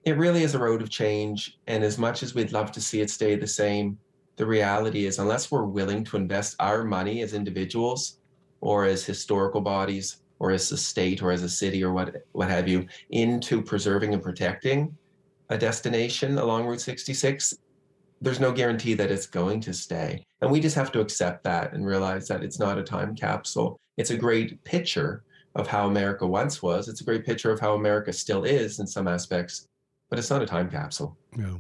it 0.04 0.16
really 0.16 0.42
is 0.42 0.54
a 0.54 0.58
road 0.58 0.82
of 0.82 0.90
change. 0.90 1.58
And 1.66 1.84
as 1.84 1.98
much 1.98 2.22
as 2.22 2.34
we'd 2.34 2.52
love 2.52 2.72
to 2.72 2.80
see 2.80 3.00
it 3.00 3.10
stay 3.10 3.34
the 3.36 3.46
same, 3.46 3.98
the 4.36 4.46
reality 4.46 5.06
is, 5.06 5.18
unless 5.18 5.50
we're 5.50 5.64
willing 5.64 6.04
to 6.04 6.16
invest 6.16 6.56
our 6.58 6.84
money 6.84 7.22
as 7.22 7.34
individuals 7.34 8.18
or 8.60 8.84
as 8.84 9.04
historical 9.04 9.60
bodies 9.60 10.22
or 10.38 10.50
as 10.50 10.72
a 10.72 10.76
state 10.76 11.22
or 11.22 11.30
as 11.30 11.42
a 11.42 11.48
city 11.48 11.84
or 11.84 11.92
what, 11.92 12.24
what 12.32 12.48
have 12.48 12.66
you 12.66 12.86
into 13.10 13.62
preserving 13.62 14.14
and 14.14 14.22
protecting 14.22 14.96
a 15.50 15.58
destination 15.58 16.38
along 16.38 16.66
Route 16.66 16.80
66, 16.80 17.58
there's 18.22 18.40
no 18.40 18.52
guarantee 18.52 18.94
that 18.94 19.10
it's 19.10 19.26
going 19.26 19.60
to 19.60 19.74
stay. 19.74 20.24
And 20.40 20.50
we 20.50 20.60
just 20.60 20.76
have 20.76 20.92
to 20.92 21.00
accept 21.00 21.42
that 21.44 21.72
and 21.72 21.84
realize 21.84 22.28
that 22.28 22.44
it's 22.44 22.58
not 22.58 22.78
a 22.78 22.82
time 22.82 23.16
capsule. 23.16 23.76
It's 23.96 24.10
a 24.10 24.16
great 24.16 24.62
picture 24.64 25.24
of 25.56 25.66
how 25.66 25.88
America 25.88 26.26
once 26.26 26.62
was. 26.62 26.88
It's 26.88 27.00
a 27.00 27.04
great 27.04 27.26
picture 27.26 27.50
of 27.50 27.58
how 27.58 27.74
America 27.74 28.12
still 28.12 28.44
is 28.44 28.78
in 28.78 28.86
some 28.86 29.08
aspects, 29.08 29.66
but 30.08 30.18
it's 30.18 30.30
not 30.30 30.40
a 30.40 30.46
time 30.46 30.70
capsule. 30.70 31.16
Yeah. 31.36 31.56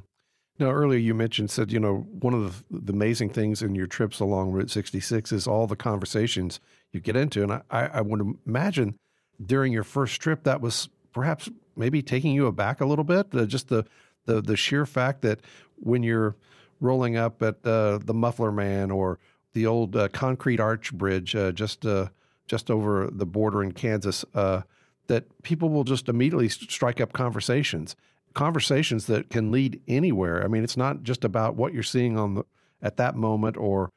Now, 0.58 0.70
earlier 0.70 1.00
you 1.00 1.14
mentioned, 1.14 1.50
said, 1.50 1.72
you 1.72 1.80
know, 1.80 2.06
one 2.20 2.32
of 2.32 2.64
the, 2.70 2.80
the, 2.80 2.92
amazing 2.92 3.30
things 3.30 3.62
in 3.62 3.74
your 3.74 3.88
trips 3.88 4.20
along 4.20 4.52
Route 4.52 4.70
66 4.70 5.32
is 5.32 5.46
all 5.48 5.66
the 5.66 5.74
conversations 5.74 6.60
you 6.92 7.00
get 7.00 7.16
into. 7.16 7.42
And 7.42 7.52
I, 7.52 7.62
I 7.70 8.00
would 8.00 8.36
imagine 8.46 8.96
during 9.44 9.72
your 9.72 9.82
first 9.82 10.20
trip, 10.20 10.44
that 10.44 10.60
was 10.60 10.88
perhaps 11.12 11.50
maybe 11.74 12.02
taking 12.02 12.32
you 12.32 12.46
aback 12.46 12.80
a 12.80 12.86
little 12.86 13.04
bit? 13.04 13.34
Uh, 13.34 13.46
just 13.46 13.68
the, 13.68 13.84
the 14.26 14.40
the 14.40 14.56
sheer 14.56 14.86
fact 14.86 15.22
that 15.22 15.40
when 15.82 16.02
you're 16.02 16.36
rolling 16.80 17.16
up 17.16 17.42
at 17.42 17.64
uh, 17.66 17.98
the 17.98 18.14
Muffler 18.14 18.52
Man 18.52 18.90
or 18.90 19.18
the 19.52 19.66
old 19.66 19.96
uh, 19.96 20.08
concrete 20.08 20.60
arch 20.60 20.92
bridge 20.92 21.34
uh, 21.36 21.52
just 21.52 21.84
uh, 21.86 22.08
just 22.46 22.70
over 22.70 23.08
the 23.10 23.26
border 23.26 23.62
in 23.62 23.72
Kansas, 23.72 24.24
uh, 24.34 24.62
that 25.06 25.24
people 25.42 25.68
will 25.68 25.84
just 25.84 26.08
immediately 26.08 26.48
strike 26.48 27.00
up 27.00 27.12
conversations, 27.12 27.96
conversations 28.34 29.06
that 29.06 29.30
can 29.30 29.50
lead 29.50 29.80
anywhere. 29.86 30.42
I 30.44 30.48
mean, 30.48 30.64
it's 30.64 30.76
not 30.76 31.02
just 31.02 31.24
about 31.24 31.56
what 31.56 31.72
you're 31.72 31.82
seeing 31.82 32.18
on 32.18 32.34
the 32.34 32.44
at 32.82 32.96
that 32.96 33.14
moment 33.14 33.56
or 33.56 33.90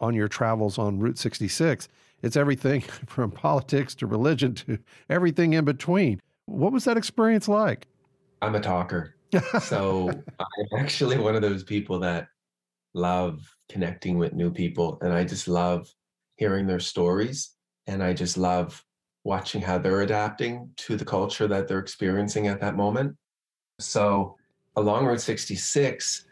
on 0.00 0.14
your 0.14 0.28
travels 0.28 0.78
on 0.78 0.98
Route 0.98 1.18
66. 1.18 1.88
It's 2.22 2.36
everything 2.36 2.80
from 3.06 3.30
politics 3.30 3.94
to 3.96 4.06
religion 4.06 4.54
to 4.54 4.78
everything 5.08 5.52
in 5.52 5.64
between. 5.64 6.20
What 6.46 6.72
was 6.72 6.84
that 6.84 6.96
experience 6.96 7.48
like? 7.48 7.86
I'm 8.42 8.54
a 8.54 8.60
talker. 8.60 9.14
So 9.60 10.10
I'm 10.38 10.78
actually 10.78 11.18
one 11.18 11.34
of 11.34 11.42
those 11.42 11.62
people 11.62 11.98
that 12.00 12.28
love 12.94 13.40
connecting 13.68 14.18
with 14.18 14.32
new 14.32 14.50
people. 14.50 14.98
And 15.02 15.12
I 15.12 15.24
just 15.24 15.48
love 15.48 15.88
hearing 16.36 16.66
their 16.66 16.80
stories. 16.80 17.52
And 17.86 18.02
I 18.02 18.12
just 18.12 18.36
love 18.36 18.84
watching 19.24 19.60
how 19.60 19.78
they're 19.78 20.02
adapting 20.02 20.70
to 20.76 20.96
the 20.96 21.04
culture 21.04 21.46
that 21.46 21.68
they're 21.68 21.78
experiencing 21.78 22.46
at 22.46 22.60
that 22.60 22.76
moment. 22.76 23.16
So 23.78 24.36
along 24.76 25.06
Route 25.06 25.20
66, 25.20 26.26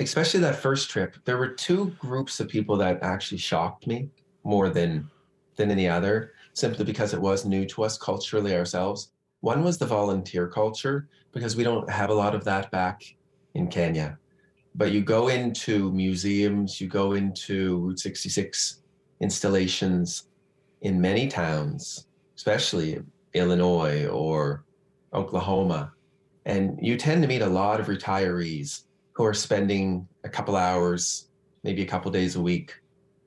especially 0.00 0.40
that 0.40 0.56
first 0.56 0.90
trip, 0.90 1.16
there 1.24 1.38
were 1.38 1.48
two 1.48 1.96
groups 1.98 2.40
of 2.40 2.48
people 2.48 2.76
that 2.76 3.02
actually 3.02 3.38
shocked 3.38 3.86
me 3.86 4.10
more 4.44 4.70
than 4.70 5.10
than 5.56 5.70
any 5.72 5.88
other, 5.88 6.32
simply 6.52 6.84
because 6.84 7.12
it 7.12 7.20
was 7.20 7.44
new 7.44 7.66
to 7.66 7.82
us 7.82 7.98
culturally 7.98 8.54
ourselves. 8.54 9.10
One 9.40 9.62
was 9.62 9.78
the 9.78 9.86
volunteer 9.86 10.48
culture, 10.48 11.08
because 11.32 11.56
we 11.56 11.64
don't 11.64 11.88
have 11.90 12.10
a 12.10 12.14
lot 12.14 12.34
of 12.34 12.44
that 12.44 12.70
back 12.70 13.02
in 13.54 13.68
Kenya. 13.68 14.18
But 14.74 14.92
you 14.92 15.02
go 15.02 15.28
into 15.28 15.92
museums, 15.92 16.80
you 16.80 16.88
go 16.88 17.12
into 17.12 17.78
Route 17.78 18.00
66 18.00 18.82
installations 19.20 20.24
in 20.82 21.00
many 21.00 21.28
towns, 21.28 22.06
especially 22.36 23.00
Illinois 23.34 24.06
or 24.06 24.64
Oklahoma, 25.12 25.92
and 26.46 26.78
you 26.80 26.96
tend 26.96 27.22
to 27.22 27.28
meet 27.28 27.42
a 27.42 27.46
lot 27.46 27.80
of 27.80 27.86
retirees 27.86 28.82
who 29.12 29.24
are 29.24 29.34
spending 29.34 30.06
a 30.24 30.28
couple 30.28 30.56
hours, 30.56 31.28
maybe 31.64 31.82
a 31.82 31.86
couple 31.86 32.10
days 32.10 32.36
a 32.36 32.40
week, 32.40 32.80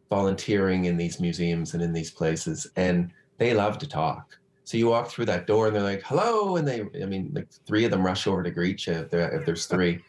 volunteering 0.09 0.85
in 0.85 0.97
these 0.97 1.19
museums 1.19 1.73
and 1.73 1.83
in 1.83 1.93
these 1.93 2.11
places. 2.11 2.67
And 2.75 3.11
they 3.37 3.53
love 3.53 3.77
to 3.79 3.87
talk. 3.87 4.37
So 4.63 4.77
you 4.77 4.87
walk 4.87 5.09
through 5.09 5.25
that 5.25 5.47
door 5.47 5.67
and 5.67 5.75
they're 5.75 5.83
like, 5.83 6.03
hello. 6.03 6.57
And 6.57 6.67
they, 6.67 6.81
I 7.01 7.05
mean, 7.05 7.31
like 7.33 7.47
three 7.65 7.85
of 7.85 7.91
them 7.91 8.05
rush 8.05 8.27
over 8.27 8.43
to 8.43 8.51
greet 8.51 8.85
you 8.87 8.93
if, 8.93 9.13
if 9.13 9.45
there's 9.45 9.65
three. 9.73 10.03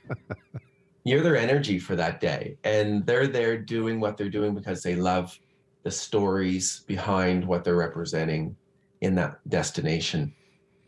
You're 1.04 1.22
their 1.22 1.36
energy 1.36 1.78
for 1.78 1.96
that 1.96 2.20
day. 2.20 2.56
And 2.62 3.04
they're 3.06 3.26
there 3.26 3.58
doing 3.58 3.98
what 3.98 4.16
they're 4.16 4.28
doing 4.28 4.54
because 4.54 4.82
they 4.82 4.94
love 4.94 5.36
the 5.82 5.90
stories 5.90 6.84
behind 6.86 7.44
what 7.44 7.64
they're 7.64 7.76
representing 7.76 8.56
in 9.00 9.14
that 9.16 9.40
destination. 9.48 10.32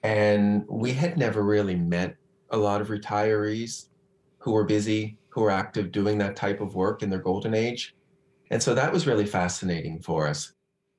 And 0.03 0.65
we 0.69 0.93
had 0.93 1.19
never 1.19 1.43
really 1.43 1.75
met 1.75 2.17
a 2.51 2.57
lot 2.57 2.81
of 2.81 2.89
retirees 2.89 3.87
who 4.39 4.53
were 4.53 4.65
busy, 4.65 5.17
who 5.31 5.41
were 5.41 5.51
active 5.51 5.91
doing 5.91 6.19
that 6.19 6.37
type 6.37 6.61
of 6.61 6.75
work 6.75 7.03
in 7.03 7.11
their 7.11 7.19
golden 7.19 7.55
age. 7.55 7.97
And 8.51 8.63
so 8.63 8.75
that 8.75 8.93
was 8.93 9.07
really 9.07 9.27
fascinating 9.27 10.01
for 10.01 10.29
us. 10.29 10.53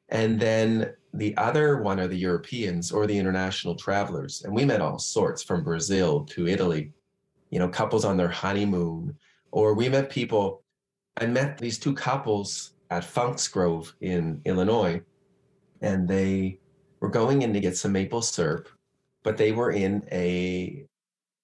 And 0.09 0.39
then 0.39 0.93
the 1.17 1.35
other 1.37 1.81
one 1.81 1.99
are 1.99 2.07
the 2.07 2.17
Europeans 2.17 2.91
or 2.91 3.07
the 3.07 3.17
international 3.17 3.75
travelers. 3.75 4.43
And 4.43 4.53
we 4.53 4.65
met 4.65 4.81
all 4.81 4.99
sorts 4.99 5.41
from 5.41 5.63
Brazil 5.63 6.25
to 6.25 6.47
Italy, 6.47 6.91
you 7.49 7.59
know, 7.59 7.69
couples 7.69 8.03
on 8.03 8.17
their 8.17 8.29
honeymoon. 8.29 9.17
Or 9.51 9.73
we 9.73 9.87
met 9.87 10.09
people, 10.09 10.63
I 11.17 11.25
met 11.25 11.57
these 11.57 11.79
two 11.79 11.93
couples 11.93 12.73
at 12.89 13.05
Funk's 13.05 13.47
Grove 13.47 13.95
in 14.01 14.41
Illinois, 14.45 15.01
and 15.81 16.07
they 16.07 16.59
were 16.99 17.09
going 17.09 17.41
in 17.43 17.53
to 17.53 17.59
get 17.59 17.77
some 17.77 17.93
maple 17.93 18.21
syrup, 18.21 18.67
but 19.23 19.37
they 19.37 19.51
were 19.51 19.71
in 19.71 20.03
a 20.11 20.85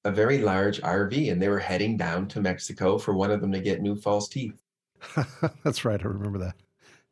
a 0.04 0.12
very 0.12 0.40
large 0.40 0.82
RV 0.82 1.32
and 1.32 1.40
they 1.40 1.48
were 1.48 1.60
heading 1.60 1.96
down 1.96 2.28
to 2.30 2.42
Mexico 2.42 2.98
for 2.98 3.14
one 3.14 3.30
of 3.30 3.40
them 3.40 3.52
to 3.52 3.60
get 3.60 3.82
new 3.82 3.96
false 3.96 4.28
teeth. 4.28 4.60
That's 5.64 5.86
right. 5.86 6.02
I 6.02 6.08
remember 6.08 6.40
that. 6.40 6.56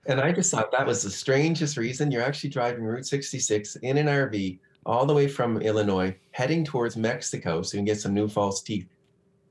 And 0.05 0.19
I 0.19 0.31
just 0.31 0.51
thought 0.51 0.71
that 0.71 0.87
was 0.87 1.03
the 1.03 1.09
strangest 1.09 1.77
reason. 1.77 2.11
You're 2.11 2.23
actually 2.23 2.49
driving 2.49 2.83
Route 2.83 3.05
66 3.05 3.75
in 3.77 3.97
an 3.97 4.07
RV 4.07 4.59
all 4.85 5.05
the 5.05 5.13
way 5.13 5.27
from 5.27 5.61
Illinois, 5.61 6.15
heading 6.31 6.63
towards 6.63 6.95
Mexico 6.95 7.61
so 7.61 7.75
you 7.75 7.79
can 7.79 7.85
get 7.85 7.99
some 7.99 8.13
new 8.13 8.27
false 8.27 8.61
teeth. 8.61 8.87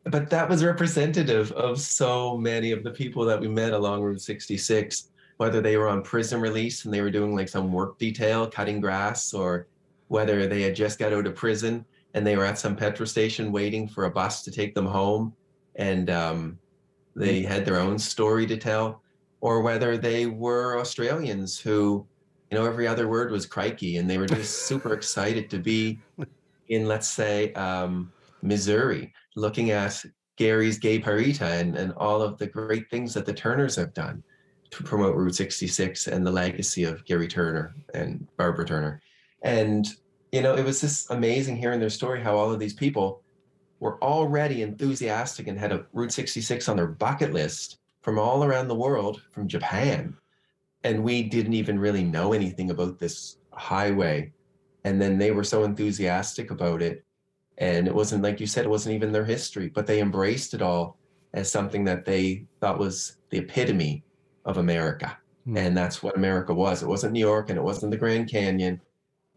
But 0.05 0.31
that 0.31 0.49
was 0.49 0.64
representative 0.64 1.52
of 1.52 1.78
so 1.81 2.38
many 2.38 2.73
of 2.73 2.83
the 2.83 2.90
people 2.90 3.25
that 3.26 3.38
we 3.38 3.49
met 3.49 3.73
along 3.73 4.02
Route 4.02 4.23
66, 4.23 5.11
whether 5.37 5.61
they 5.61 5.76
were 5.76 5.88
on 5.88 6.02
prison 6.02 6.40
release 6.40 6.85
and 6.85 6.95
they 6.95 7.02
were 7.02 7.11
doing 7.11 7.37
like 7.37 7.49
some 7.49 7.73
work 7.73 7.99
detail, 7.99 8.47
cutting 8.47 8.81
grass, 8.81 9.35
or 9.35 9.67
whether 10.09 10.47
they 10.47 10.62
had 10.62 10.75
just 10.75 10.99
got 10.99 11.12
out 11.12 11.26
of 11.26 11.35
prison 11.35 11.85
and 12.14 12.26
they 12.26 12.37
were 12.37 12.45
at 12.45 12.59
some 12.59 12.75
petrol 12.75 13.07
station 13.07 13.52
waiting 13.52 13.87
for 13.87 14.05
a 14.05 14.11
bus 14.11 14.43
to 14.43 14.50
take 14.50 14.75
them 14.75 14.87
home 14.87 15.35
and 15.76 16.09
um, 16.11 16.59
they 17.14 17.43
had 17.43 17.64
their 17.64 17.78
own 17.78 17.99
story 17.99 18.47
to 18.47 18.57
tell 18.57 19.02
or 19.40 19.61
whether 19.62 19.97
they 19.97 20.26
were 20.26 20.78
australians 20.78 21.59
who 21.59 22.07
you 22.50 22.59
know 22.59 22.64
every 22.64 22.87
other 22.87 23.09
word 23.09 23.30
was 23.30 23.47
crikey 23.47 23.97
and 23.97 24.09
they 24.09 24.18
were 24.18 24.26
just 24.26 24.62
super 24.66 24.92
excited 24.92 25.50
to 25.50 25.59
be 25.59 25.99
in 26.68 26.87
let's 26.87 27.09
say 27.09 27.52
um, 27.54 28.12
missouri 28.42 29.12
looking 29.37 29.71
at 29.71 30.02
gary's 30.37 30.78
gay 30.78 31.00
parita 31.00 31.61
and, 31.61 31.76
and 31.76 31.92
all 31.95 32.23
of 32.23 32.38
the 32.38 32.47
great 32.47 32.88
things 32.90 33.14
that 33.14 33.26
the 33.26 33.33
turners 33.33 33.75
have 33.75 33.92
done 33.95 34.23
to 34.71 34.83
promote 34.83 35.16
route 35.16 35.35
66 35.35 36.07
and 36.09 36.26
the 36.26 36.30
legacy 36.30 36.85
of 36.85 37.04
gary 37.04 37.28
turner 37.28 37.75
and 37.95 38.26
barbara 38.37 38.64
turner. 38.66 39.00
And 39.42 39.88
you 40.33 40.42
know, 40.42 40.54
it 40.54 40.64
was 40.64 40.80
just 40.80 41.11
amazing 41.11 41.57
hearing 41.57 41.80
their 41.80 41.90
story 41.90 42.21
how 42.21 42.37
all 42.37 42.52
of 42.52 42.59
these 42.59 42.75
people 42.75 43.23
were 43.80 44.02
already 44.02 44.62
enthusiastic 44.62 45.47
and 45.47 45.59
had 45.59 45.73
a 45.73 45.87
Route 45.92 46.12
66 46.12 46.68
on 46.68 46.76
their 46.76 46.87
bucket 46.87 47.33
list 47.33 47.77
from 48.02 48.19
all 48.19 48.45
around 48.45 48.69
the 48.69 48.75
world, 48.75 49.23
from 49.33 49.49
Japan. 49.49 50.17
And 50.85 51.02
we 51.02 51.23
didn't 51.23 51.55
even 51.55 51.78
really 51.78 52.05
know 52.05 52.33
anything 52.33 52.71
about 52.71 52.99
this 52.99 53.38
highway. 53.52 54.33
And 54.85 55.00
then 55.00 55.19
they 55.19 55.33
were 55.33 55.45
so 55.45 55.64
enthusiastic 55.64 56.50
about 56.50 56.83
it. 56.83 57.05
And 57.59 57.88
it 57.88 57.95
wasn't, 57.95 58.23
like 58.23 58.38
you 58.38 58.47
said, 58.47 58.64
it 58.64 58.71
wasn't 58.71 58.95
even 58.95 59.11
their 59.11 59.25
history, 59.25 59.69
but 59.69 59.87
they 59.87 60.00
embraced 60.00 60.55
it 60.55 60.62
all 60.62 60.99
as 61.35 61.50
something 61.50 61.85
that 61.85 62.05
they 62.05 62.47
thought 62.61 62.78
was 62.78 63.17
the 63.31 63.38
epitome 63.38 64.05
of 64.45 64.59
America. 64.59 65.19
Mm. 65.47 65.59
And 65.59 65.76
that's 65.76 66.02
what 66.02 66.17
America 66.17 66.55
was. 66.55 66.83
It 66.83 66.88
wasn't 66.88 67.12
New 67.12 67.21
York 67.21 67.50
and 67.50 67.59
it 67.59 67.62
wasn't 67.62 67.90
the 67.90 67.99
Grand 67.99 68.31
Canyon 68.31 68.81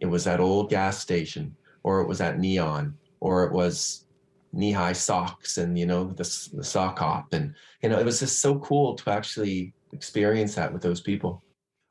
it 0.02 0.08
was 0.08 0.24
that 0.24 0.40
old 0.40 0.70
gas 0.70 1.00
station, 1.00 1.56
or 1.84 2.02
it 2.02 2.08
was 2.08 2.20
at 2.20 2.40
Neon, 2.40 2.98
or 3.20 3.46
it 3.46 3.54
was 3.54 4.08
knee 4.54 4.72
high 4.72 4.94
socks 4.94 5.58
and, 5.58 5.78
you 5.78 5.86
know, 5.86 6.06
the, 6.06 6.50
the 6.54 6.64
sock 6.64 7.00
hop. 7.00 7.34
And, 7.34 7.56
you 7.82 7.90
know, 7.90 8.00
it 8.00 8.06
was 8.06 8.20
just 8.20 8.40
so 8.40 8.60
cool 8.60 8.96
to 8.96 9.10
actually 9.10 9.74
experience 9.94 10.56
that 10.56 10.72
with 10.72 10.82
those 10.82 11.02
people. 11.02 11.44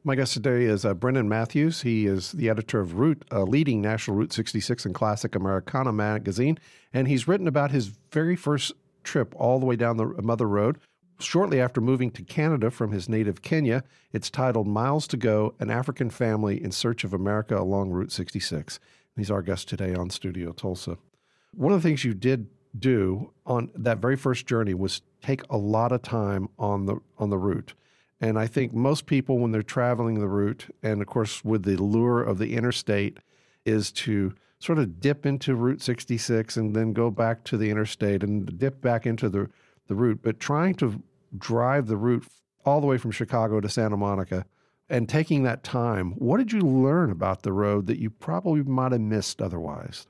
My 0.02 0.14
guest 0.14 0.32
today 0.32 0.64
is 0.64 0.84
uh, 0.84 0.94
Brennan 0.94 1.28
Matthews. 1.28 1.82
He 1.82 2.06
is 2.06 2.32
the 2.32 2.48
editor 2.48 2.80
of 2.80 2.94
Route, 2.98 3.22
a 3.30 3.44
leading 3.44 3.82
National 3.82 4.16
Route 4.16 4.32
66 4.32 4.86
and 4.86 4.94
Classic 4.94 5.34
Americana 5.34 5.92
magazine. 5.92 6.58
And 6.94 7.06
he's 7.06 7.28
written 7.28 7.46
about 7.46 7.70
his 7.70 7.88
very 8.10 8.36
first 8.36 8.72
trip 9.04 9.34
all 9.36 9.58
the 9.58 9.66
way 9.66 9.76
down 9.76 9.98
the 9.98 10.06
Mother 10.22 10.48
Road 10.48 10.78
Shortly 11.20 11.60
after 11.60 11.82
moving 11.82 12.10
to 12.12 12.22
Canada 12.22 12.70
from 12.70 12.92
his 12.92 13.08
native 13.08 13.42
Kenya, 13.42 13.84
it's 14.10 14.30
titled 14.30 14.66
Miles 14.66 15.06
to 15.08 15.18
Go 15.18 15.54
An 15.60 15.70
African 15.70 16.08
Family 16.08 16.62
in 16.62 16.72
Search 16.72 17.04
of 17.04 17.12
America 17.12 17.58
Along 17.58 17.90
Route 17.90 18.10
66. 18.10 18.80
He's 19.16 19.30
our 19.30 19.42
guest 19.42 19.68
today 19.68 19.94
on 19.94 20.08
Studio 20.08 20.52
Tulsa. 20.52 20.96
One 21.52 21.72
of 21.72 21.82
the 21.82 21.88
things 21.88 22.04
you 22.04 22.14
did 22.14 22.48
do 22.78 23.32
on 23.46 23.70
that 23.74 23.98
very 23.98 24.16
first 24.16 24.46
journey 24.46 24.74
was 24.74 25.02
take 25.22 25.42
a 25.50 25.56
lot 25.56 25.92
of 25.92 26.02
time 26.02 26.48
on 26.58 26.86
the 26.86 26.96
on 27.18 27.30
the 27.30 27.38
route. 27.38 27.74
And 28.20 28.38
I 28.38 28.46
think 28.46 28.72
most 28.72 29.06
people 29.06 29.38
when 29.38 29.50
they're 29.50 29.62
traveling 29.62 30.20
the 30.20 30.28
route 30.28 30.66
and 30.82 31.00
of 31.00 31.06
course 31.06 31.44
with 31.44 31.64
the 31.64 31.76
lure 31.76 32.22
of 32.22 32.38
the 32.38 32.54
interstate 32.54 33.18
is 33.64 33.90
to 33.92 34.34
sort 34.58 34.78
of 34.78 35.00
dip 35.00 35.24
into 35.26 35.54
Route 35.54 35.82
66 35.82 36.56
and 36.56 36.76
then 36.76 36.92
go 36.92 37.10
back 37.10 37.44
to 37.44 37.56
the 37.56 37.70
interstate 37.70 38.22
and 38.22 38.58
dip 38.58 38.80
back 38.80 39.06
into 39.06 39.28
the 39.28 39.48
the 39.88 39.94
route, 39.96 40.20
but 40.22 40.38
trying 40.38 40.74
to 40.74 41.02
drive 41.36 41.88
the 41.88 41.96
route 41.96 42.24
all 42.64 42.80
the 42.80 42.86
way 42.86 42.96
from 42.96 43.10
Chicago 43.10 43.60
to 43.60 43.68
Santa 43.68 43.96
Monica 43.96 44.44
and 44.88 45.08
taking 45.08 45.42
that 45.42 45.64
time, 45.64 46.12
what 46.12 46.38
did 46.38 46.52
you 46.52 46.60
learn 46.60 47.10
about 47.10 47.42
the 47.42 47.52
road 47.52 47.86
that 47.86 47.98
you 47.98 48.10
probably 48.10 48.62
might 48.62 48.92
have 48.92 49.00
missed 49.00 49.42
otherwise? 49.42 50.06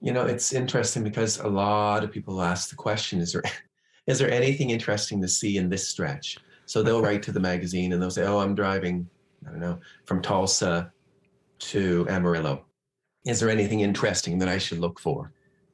You 0.00 0.12
know, 0.12 0.26
it's 0.26 0.52
interesting 0.52 1.02
because 1.02 1.38
a 1.38 1.48
lot 1.48 2.04
of 2.04 2.12
people 2.12 2.42
ask 2.42 2.70
the 2.70 2.76
question, 2.76 3.20
is 3.20 3.32
there 3.32 3.42
is 4.06 4.18
there 4.18 4.30
anything 4.30 4.70
interesting 4.70 5.20
to 5.22 5.28
see 5.28 5.56
in 5.56 5.68
this 5.68 5.88
stretch? 5.88 6.38
So 6.66 6.82
they'll 6.82 7.02
write 7.02 7.22
to 7.24 7.32
the 7.32 7.40
magazine 7.40 7.92
and 7.92 8.02
they'll 8.02 8.10
say, 8.10 8.24
Oh, 8.24 8.38
I'm 8.38 8.54
driving, 8.54 9.08
I 9.46 9.50
don't 9.50 9.60
know, 9.60 9.80
from 10.04 10.22
Tulsa 10.22 10.92
to 11.58 12.06
Amarillo. 12.08 12.64
Is 13.24 13.40
there 13.40 13.50
anything 13.50 13.80
interesting 13.80 14.38
that 14.38 14.48
I 14.48 14.58
should 14.58 14.78
look 14.78 15.00
for? 15.00 15.32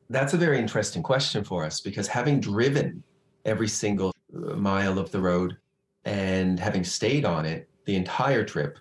That's 0.09 0.35
a 0.35 0.39
very 0.39 0.59
interesting 0.59 1.03
question 1.03 1.45
for 1.45 1.65
us 1.65 1.81
because 1.81 2.07
having 2.07 2.41
driven 2.41 3.03
every 3.45 3.69
single 3.69 4.13
uh, 4.35 4.55
mile 4.55 4.99
of 4.99 5.11
the 5.11 5.21
road 5.21 5.57
and 6.05 6.59
having 6.59 6.85
stayed 6.85 7.25
on 7.25 7.47
it 7.47 7.69
the 7.85 7.97
entire 7.97 8.45
trip, 8.45 8.79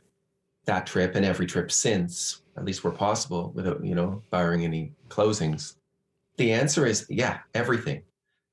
that 0.65 0.85
trip 0.85 1.15
and 1.15 1.25
every 1.25 1.45
trip 1.45 1.71
since, 1.71 2.40
at 2.57 2.65
least 2.65 2.83
where 2.83 2.93
possible, 2.93 3.51
without, 3.55 3.83
you 3.83 3.95
know, 3.95 4.21
barring 4.29 4.63
any 4.63 4.93
closings, 5.07 5.75
the 6.37 6.51
answer 6.51 6.85
is 6.85 7.05
yeah, 7.09 7.39
everything. 7.53 8.03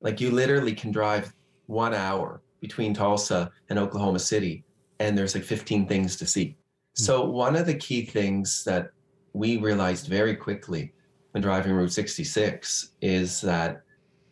Like 0.00 0.20
you 0.20 0.30
literally 0.30 0.74
can 0.74 0.92
drive 0.92 1.32
one 1.66 1.94
hour 1.94 2.42
between 2.60 2.94
Tulsa 2.94 3.50
and 3.68 3.78
Oklahoma 3.78 4.18
City, 4.18 4.64
and 5.00 5.16
there's 5.16 5.34
like 5.34 5.44
15 5.44 5.86
things 5.86 6.16
to 6.16 6.26
see. 6.26 6.56
Hmm. 6.96 7.02
So, 7.02 7.24
one 7.28 7.56
of 7.56 7.66
the 7.66 7.74
key 7.74 8.04
things 8.04 8.64
that 8.64 8.90
we 9.32 9.56
realized 9.56 10.06
very 10.06 10.34
quickly 10.34 10.92
when 11.32 11.42
driving 11.42 11.72
Route 11.72 11.92
66 11.92 12.92
is 13.00 13.40
that 13.42 13.82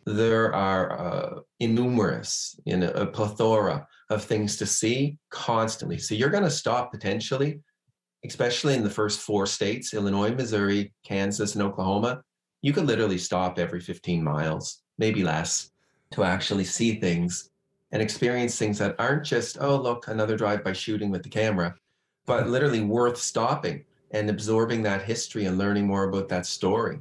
there 0.05 0.53
are 0.53 0.99
uh, 0.99 1.39
innumerous, 1.59 2.59
you 2.65 2.77
know, 2.77 2.89
a 2.91 3.05
plethora 3.05 3.85
of 4.09 4.23
things 4.23 4.55
to 4.57 4.65
see 4.65 5.17
constantly. 5.29 5.97
So 5.97 6.15
you're 6.15 6.29
going 6.29 6.43
to 6.43 6.49
stop 6.49 6.91
potentially, 6.91 7.59
especially 8.25 8.75
in 8.75 8.83
the 8.83 8.89
first 8.89 9.21
four 9.21 9.45
states 9.45 9.93
Illinois, 9.93 10.33
Missouri, 10.33 10.93
Kansas, 11.05 11.55
and 11.55 11.63
Oklahoma. 11.63 12.21
You 12.61 12.73
could 12.73 12.85
literally 12.85 13.17
stop 13.17 13.59
every 13.59 13.79
15 13.79 14.23
miles, 14.23 14.81
maybe 14.97 15.23
less, 15.23 15.69
to 16.11 16.23
actually 16.23 16.63
see 16.63 16.99
things 16.99 17.49
and 17.91 18.01
experience 18.01 18.57
things 18.57 18.77
that 18.79 18.95
aren't 18.99 19.23
just, 19.23 19.57
oh, 19.61 19.77
look, 19.77 20.07
another 20.07 20.35
drive 20.35 20.63
by 20.63 20.73
shooting 20.73 21.09
with 21.09 21.23
the 21.23 21.29
camera, 21.29 21.73
but 22.25 22.49
literally 22.49 22.81
worth 22.81 23.17
stopping 23.17 23.83
and 24.11 24.29
absorbing 24.29 24.81
that 24.83 25.03
history 25.03 25.45
and 25.45 25.57
learning 25.57 25.85
more 25.85 26.09
about 26.09 26.27
that 26.29 26.45
story. 26.45 26.99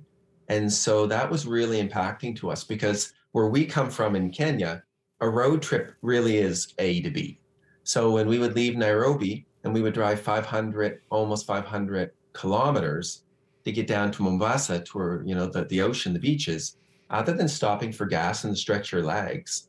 And 0.49 0.73
so 0.73 1.07
that 1.07 1.29
was 1.29 1.47
really 1.47 1.83
impacting 1.83 2.37
to 2.37 2.51
us 2.51 2.63
because 2.63 3.13
where 3.33 3.49
we 3.49 3.65
come 3.67 3.91
from 3.91 4.15
in 4.15 4.31
Kenya, 4.31 4.83
a 5.21 5.29
road 5.29 5.63
trip 5.63 5.95
really 6.03 6.39
is 6.39 6.75
A 6.79 7.01
to 7.03 7.11
B. 7.11 7.41
So 7.83 8.11
when 8.13 8.29
we 8.29 8.39
would 8.39 8.55
leave 8.55 8.77
Nairobi 8.77 9.46
and 9.67 9.75
we 9.75 9.83
would 9.83 9.95
drive 9.95 10.21
500, 10.21 11.01
almost 11.11 11.45
500 11.45 12.13
kilometers 12.33 13.25
to 13.65 13.73
get 13.73 13.89
down 13.89 14.13
to 14.13 14.23
Mombasa, 14.23 14.79
to 14.81 15.23
you 15.25 15.35
know 15.35 15.47
the, 15.47 15.65
the 15.65 15.83
ocean, 15.83 16.13
the 16.13 16.21
beaches, 16.21 16.77
other 17.11 17.33
than 17.33 17.49
stopping 17.49 17.93
for 17.93 18.07
gas 18.07 18.45
and 18.45 18.57
stretch 18.57 18.93
your 18.93 19.03
legs, 19.03 19.69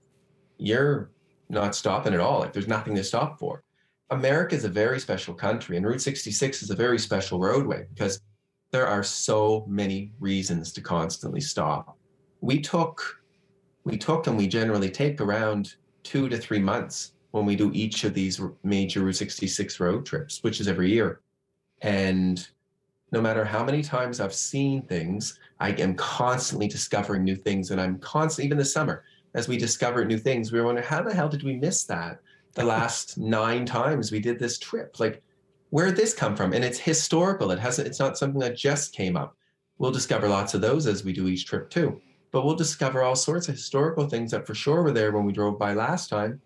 you're 0.60 1.10
not 1.50 1.76
stopping 1.76 2.14
at 2.14 2.20
all. 2.20 2.40
Like 2.40 2.54
there's 2.54 2.68
nothing 2.68 2.96
to 2.96 3.04
stop 3.04 3.40
for. 3.40 3.64
America 4.12 4.54
is 4.56 4.66
a 4.66 4.70
very 4.70 5.00
special 5.00 5.34
country, 5.34 5.78
and 5.78 5.86
Route 5.86 6.02
66 6.02 6.62
is 6.62 6.70
a 6.70 6.76
very 6.76 7.00
special 7.00 7.40
roadway 7.40 7.88
because 7.92 8.22
there 8.72 8.86
are 8.86 9.04
so 9.04 9.66
many 9.68 10.12
reasons 10.20 10.72
to 10.74 10.82
constantly 10.82 11.42
stop. 11.42 11.98
We 12.42 12.62
took, 12.62 13.02
we 13.84 13.98
took, 13.98 14.28
and 14.28 14.38
we 14.38 14.48
generally 14.48 14.92
take 14.92 15.20
around 15.20 15.74
two 16.04 16.30
to 16.30 16.38
three 16.38 16.60
months 16.60 17.14
when 17.32 17.46
we 17.46 17.56
do 17.56 17.72
each 17.74 18.04
of 18.04 18.14
these 18.14 18.42
major 18.64 19.02
Route 19.02 19.16
66 19.16 19.80
road 19.80 20.06
trips, 20.06 20.44
which 20.44 20.60
is 20.60 20.68
every 20.68 20.92
year. 20.92 21.22
And 21.82 22.48
no 23.12 23.22
matter 23.22 23.46
how 23.46 23.64
many 23.64 23.82
times 23.82 24.20
I've 24.20 24.34
seen 24.34 24.82
things, 24.82 25.40
I 25.60 25.72
am 25.72 25.96
constantly 25.96 26.68
discovering 26.68 27.24
new 27.24 27.36
things. 27.36 27.72
And 27.72 27.80
I'm 27.80 28.00
constantly, 28.00 28.46
even 28.46 28.58
this 28.58 28.74
summer, 28.74 29.04
as 29.34 29.48
we 29.48 29.58
discover 29.58 30.04
new 30.04 30.18
things, 30.18 30.52
we 30.52 30.60
were 30.60 30.66
wondering, 30.66 30.88
how 30.88 31.04
the 31.04 31.14
hell 31.14 31.30
did 31.30 31.44
we 31.44 31.56
miss 31.56 31.84
that 31.86 32.20
the 32.54 32.64
last 32.76 33.18
nine 33.18 33.66
times 33.66 34.12
we 34.12 34.20
did 34.20 34.40
this 34.40 34.58
trip? 34.58 35.00
Like, 35.00 35.22
where 35.70 35.88
did 35.88 35.98
this 35.98 36.14
come 36.14 36.36
from? 36.36 36.54
And 36.54 36.64
it's 36.64 36.80
historical. 36.80 37.52
It 37.52 37.60
hasn't, 37.60 37.88
it's 37.88 38.00
not 38.00 38.18
something 38.18 38.40
that 38.40 38.58
just 38.58 38.94
came 38.94 39.18
up. 39.18 39.36
We'll 39.78 39.92
discover 39.92 40.28
lots 40.28 40.54
of 40.54 40.62
those 40.62 40.88
as 40.88 41.04
we 41.04 41.14
do 41.14 41.28
each 41.28 41.46
trip 41.46 41.70
too. 41.70 42.02
But 42.32 42.46
we'll 42.46 42.56
discover 42.56 43.04
all 43.04 43.16
sorts 43.16 43.48
of 43.48 43.56
historical 43.56 44.08
things 44.08 44.32
that 44.32 44.48
for 44.48 44.56
sure 44.56 44.82
were 44.82 44.92
there 44.92 45.12
when 45.12 45.26
we 45.26 45.34
drove 45.34 45.60
by 45.60 45.74
last 45.74 46.10
time, 46.10 46.42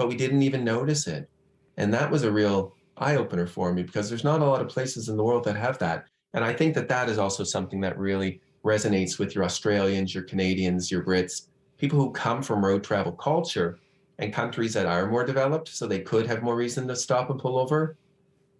but 0.00 0.08
we 0.08 0.16
didn't 0.16 0.40
even 0.40 0.64
notice 0.64 1.06
it. 1.06 1.28
And 1.76 1.92
that 1.92 2.10
was 2.10 2.22
a 2.22 2.32
real 2.32 2.74
eye 2.96 3.16
opener 3.16 3.46
for 3.46 3.70
me 3.74 3.82
because 3.82 4.08
there's 4.08 4.24
not 4.24 4.40
a 4.40 4.46
lot 4.46 4.62
of 4.62 4.68
places 4.70 5.10
in 5.10 5.16
the 5.18 5.22
world 5.22 5.44
that 5.44 5.56
have 5.56 5.76
that. 5.80 6.06
And 6.32 6.42
I 6.42 6.54
think 6.54 6.74
that 6.76 6.88
that 6.88 7.10
is 7.10 7.18
also 7.18 7.44
something 7.44 7.82
that 7.82 7.98
really 7.98 8.40
resonates 8.64 9.18
with 9.18 9.34
your 9.34 9.44
Australians, 9.44 10.14
your 10.14 10.24
Canadians, 10.24 10.90
your 10.90 11.04
Brits, 11.04 11.48
people 11.76 11.98
who 11.98 12.12
come 12.12 12.42
from 12.42 12.64
road 12.64 12.82
travel 12.82 13.12
culture 13.12 13.78
and 14.18 14.32
countries 14.32 14.72
that 14.72 14.86
are 14.86 15.10
more 15.10 15.22
developed, 15.22 15.68
so 15.68 15.86
they 15.86 16.00
could 16.00 16.26
have 16.26 16.42
more 16.42 16.56
reason 16.56 16.88
to 16.88 16.96
stop 16.96 17.28
and 17.28 17.38
pull 17.38 17.58
over 17.58 17.98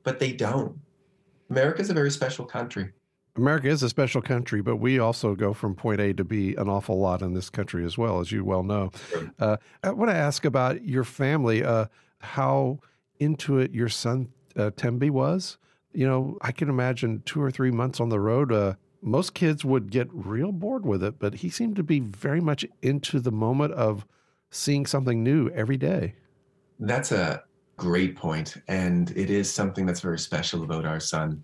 but 0.03 0.19
they 0.19 0.33
don't. 0.33 0.79
America 1.49 1.81
is 1.81 1.89
a 1.89 1.95
very 1.95 2.11
special 2.11 2.45
country. 2.45 2.93
America 3.41 3.69
is 3.69 3.83
a 3.83 3.89
special 3.89 4.21
country, 4.21 4.61
but 4.61 4.77
we 4.77 4.99
also 4.99 5.35
go 5.35 5.55
from 5.55 5.75
point 5.75 5.99
A 5.99 6.13
to 6.13 6.25
B 6.25 6.55
an 6.57 6.69
awful 6.69 6.99
lot 7.01 7.23
in 7.23 7.33
this 7.33 7.49
country 7.49 7.87
as 7.87 7.97
well, 7.97 8.21
as 8.21 8.31
you 8.31 8.45
well 8.45 8.63
know. 8.63 8.91
Uh, 9.39 9.57
I 9.83 9.93
want 9.93 10.11
to 10.11 10.17
ask 10.17 10.45
about 10.45 10.85
your 10.85 11.05
family, 11.05 11.65
uh, 11.65 11.87
how 12.19 12.81
into 13.19 13.59
it 13.59 13.73
your 13.73 13.89
son 13.89 14.29
uh, 14.57 14.71
Tembi 14.77 15.11
was. 15.11 15.57
You 15.93 16.07
know, 16.07 16.37
I 16.43 16.53
can 16.53 16.69
imagine 16.69 17.23
two 17.25 17.41
or 17.41 17.51
three 17.51 17.71
months 17.71 17.99
on 17.99 18.11
the 18.11 18.21
road. 18.21 18.53
Uh, 18.53 18.75
most 19.01 19.33
kids 19.33 19.65
would 19.65 19.91
get 19.91 20.09
real 20.13 20.53
bored 20.53 20.85
with 20.85 21.03
it, 21.03 21.19
but 21.19 21.37
he 21.37 21.49
seemed 21.49 21.77
to 21.77 21.83
be 21.83 22.01
very 22.01 22.41
much 22.41 22.67
into 22.83 23.21
the 23.21 23.33
moment 23.33 23.73
of 23.73 24.07
seeing 24.51 24.85
something 24.85 25.25
new 25.25 25.49
every 25.51 25.79
day. 25.79 26.15
That's 26.79 27.11
a 27.11 27.43
great 27.79 28.17
point, 28.17 28.59
and 28.69 29.11
it 29.17 29.31
is 29.31 29.51
something 29.51 29.87
that's 29.87 30.01
very 30.01 30.19
special 30.19 30.63
about 30.63 30.85
our 30.85 31.01
son. 31.01 31.43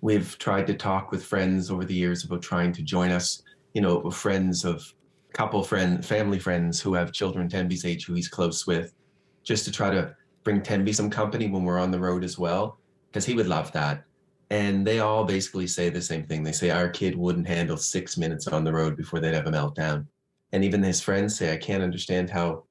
We've 0.00 0.38
tried 0.38 0.66
to 0.68 0.74
talk 0.74 1.10
with 1.10 1.24
friends 1.24 1.70
over 1.70 1.84
the 1.84 1.94
years 1.94 2.24
about 2.24 2.42
trying 2.42 2.72
to 2.72 2.82
join 2.82 3.10
us, 3.10 3.42
you 3.74 3.80
know, 3.80 4.10
friends 4.10 4.64
of 4.64 4.94
couple 5.32 5.62
friend, 5.62 6.04
family 6.04 6.38
friends 6.38 6.80
who 6.80 6.94
have 6.94 7.12
children 7.12 7.48
Tembi's 7.48 7.84
age 7.84 8.06
who 8.06 8.14
he's 8.14 8.28
close 8.28 8.66
with, 8.66 8.94
just 9.42 9.64
to 9.64 9.72
try 9.72 9.90
to 9.90 10.14
bring 10.44 10.60
Tembi 10.60 10.94
some 10.94 11.10
company 11.10 11.48
when 11.48 11.64
we're 11.64 11.78
on 11.78 11.90
the 11.90 11.98
road 11.98 12.24
as 12.24 12.38
well, 12.38 12.78
because 13.08 13.24
he 13.24 13.34
would 13.34 13.46
love 13.46 13.70
that. 13.72 14.04
And 14.50 14.86
they 14.86 15.00
all 15.00 15.24
basically 15.24 15.66
say 15.66 15.90
the 15.90 16.00
same 16.00 16.24
thing. 16.24 16.42
They 16.42 16.52
say 16.52 16.70
our 16.70 16.88
kid 16.88 17.16
wouldn't 17.16 17.46
handle 17.46 17.76
six 17.76 18.16
minutes 18.16 18.46
on 18.46 18.64
the 18.64 18.72
road 18.72 18.96
before 18.96 19.20
they'd 19.20 19.34
have 19.34 19.46
a 19.46 19.50
meltdown. 19.50 20.06
And 20.52 20.64
even 20.64 20.82
his 20.82 21.00
friends 21.00 21.36
say, 21.36 21.52
I 21.52 21.58
can't 21.58 21.82
understand 21.82 22.30
how 22.30 22.64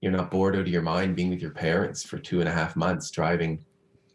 you're 0.00 0.12
not 0.12 0.30
bored 0.30 0.54
out 0.54 0.62
of 0.62 0.68
your 0.68 0.82
mind 0.82 1.16
being 1.16 1.30
with 1.30 1.40
your 1.40 1.50
parents 1.50 2.04
for 2.04 2.18
two 2.18 2.40
and 2.40 2.48
a 2.48 2.52
half 2.52 2.76
months 2.76 3.10
driving 3.10 3.64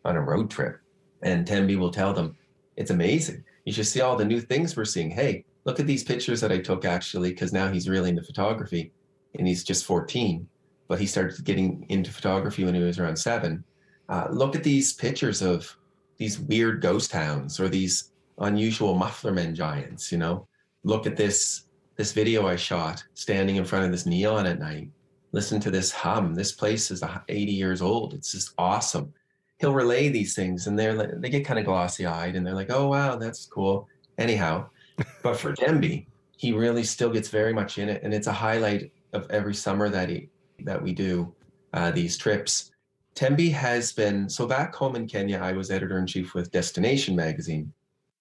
on 0.06 0.16
a 0.16 0.22
road 0.22 0.50
trip. 0.50 0.80
And 1.24 1.46
Tembi 1.46 1.78
will 1.78 1.92
tell 1.92 2.14
them, 2.14 2.38
it's 2.80 2.92
amazing. 2.92 3.44
You 3.66 3.74
should 3.74 3.86
see 3.86 4.02
all 4.02 4.16
the 4.16 4.26
new 4.26 4.40
things 4.40 4.76
we're 4.76 4.86
seeing. 4.86 5.12
Hey, 5.12 5.46
look 5.66 5.80
at 5.80 5.86
these 5.86 6.04
pictures 6.04 6.42
that 6.42 6.52
I 6.52 6.58
took 6.58 6.86
actually, 6.86 7.30
because 7.30 7.54
now 7.54 7.70
he's 7.72 7.90
really 7.90 8.10
into 8.10 8.24
photography 8.24 8.92
and 9.38 9.48
he's 9.48 9.64
just 9.64 9.86
14, 9.86 10.48
but 10.88 11.00
he 11.00 11.06
started 11.06 11.44
getting 11.46 11.86
into 11.90 12.12
photography 12.12 12.64
when 12.64 12.74
he 12.74 12.82
was 12.82 12.98
around 12.98 13.18
seven. 13.18 13.64
Uh, 14.08 14.28
look 14.32 14.56
at 14.56 14.64
these 14.64 14.94
pictures 14.94 15.42
of 15.42 15.78
these 16.18 16.40
weird 16.40 16.82
ghost 16.82 17.12
towns 17.12 17.60
or 17.60 17.70
these 17.70 18.14
unusual 18.40 18.96
muffler 18.96 19.32
men 19.32 19.54
giants, 19.54 20.12
you 20.12 20.18
know? 20.18 20.48
Look 20.84 21.06
at 21.06 21.18
this 21.18 21.66
this 21.98 22.14
video 22.14 22.48
I 22.48 22.56
shot 22.56 23.04
standing 23.14 23.58
in 23.58 23.66
front 23.66 23.84
of 23.84 23.92
this 23.92 24.06
neon 24.06 24.46
at 24.46 24.58
night 24.58 24.90
listen 25.32 25.60
to 25.62 25.72
this 25.72 25.92
hum. 25.92 26.34
This 26.34 26.52
place 26.52 26.92
is 26.92 27.04
80 27.28 27.52
years 27.52 27.82
old. 27.82 28.14
It's 28.14 28.32
just 28.32 28.54
awesome. 28.58 29.14
He'll 29.60 29.74
relay 29.74 30.10
these 30.10 30.36
things 30.36 30.68
and 30.68 30.80
they're 30.80 30.96
they 31.20 31.30
get 31.30 31.46
kind 31.46 31.60
of 31.60 31.66
glossy 31.66 32.06
eyed 32.06 32.36
and 32.36 32.46
they're 32.46 32.54
like, 32.54 32.72
oh 32.72 32.88
wow, 32.88 33.18
that's 33.18 33.46
cool. 33.46 33.88
Anyhow, 34.18 34.70
but 35.24 35.38
for 35.38 35.54
Tembi, 35.54 36.06
he 36.38 36.54
really 36.54 36.84
still 36.84 37.10
gets 37.10 37.30
very 37.30 37.54
much 37.54 37.78
in 37.78 37.90
it, 37.90 38.02
and 38.04 38.14
it's 38.14 38.28
a 38.28 38.34
highlight 38.34 38.92
of 39.14 39.30
every 39.30 39.54
summer 39.54 39.90
that 39.90 40.10
he 40.10 40.30
that 40.62 40.82
we 40.82 40.94
do 40.94 41.34
uh, 41.74 41.92
these 41.92 42.18
trips. 42.18 42.72
Tembi 43.16 43.52
has 43.52 43.92
been 43.92 44.30
so 44.30 44.48
back 44.48 44.74
home 44.74 44.96
in 44.96 45.08
Kenya. 45.08 45.40
I 45.40 45.54
was 45.54 45.72
editor 45.72 46.00
in 46.00 46.08
chief 46.08 46.34
with 46.34 46.52
Destination 46.52 47.16
magazine, 47.16 47.74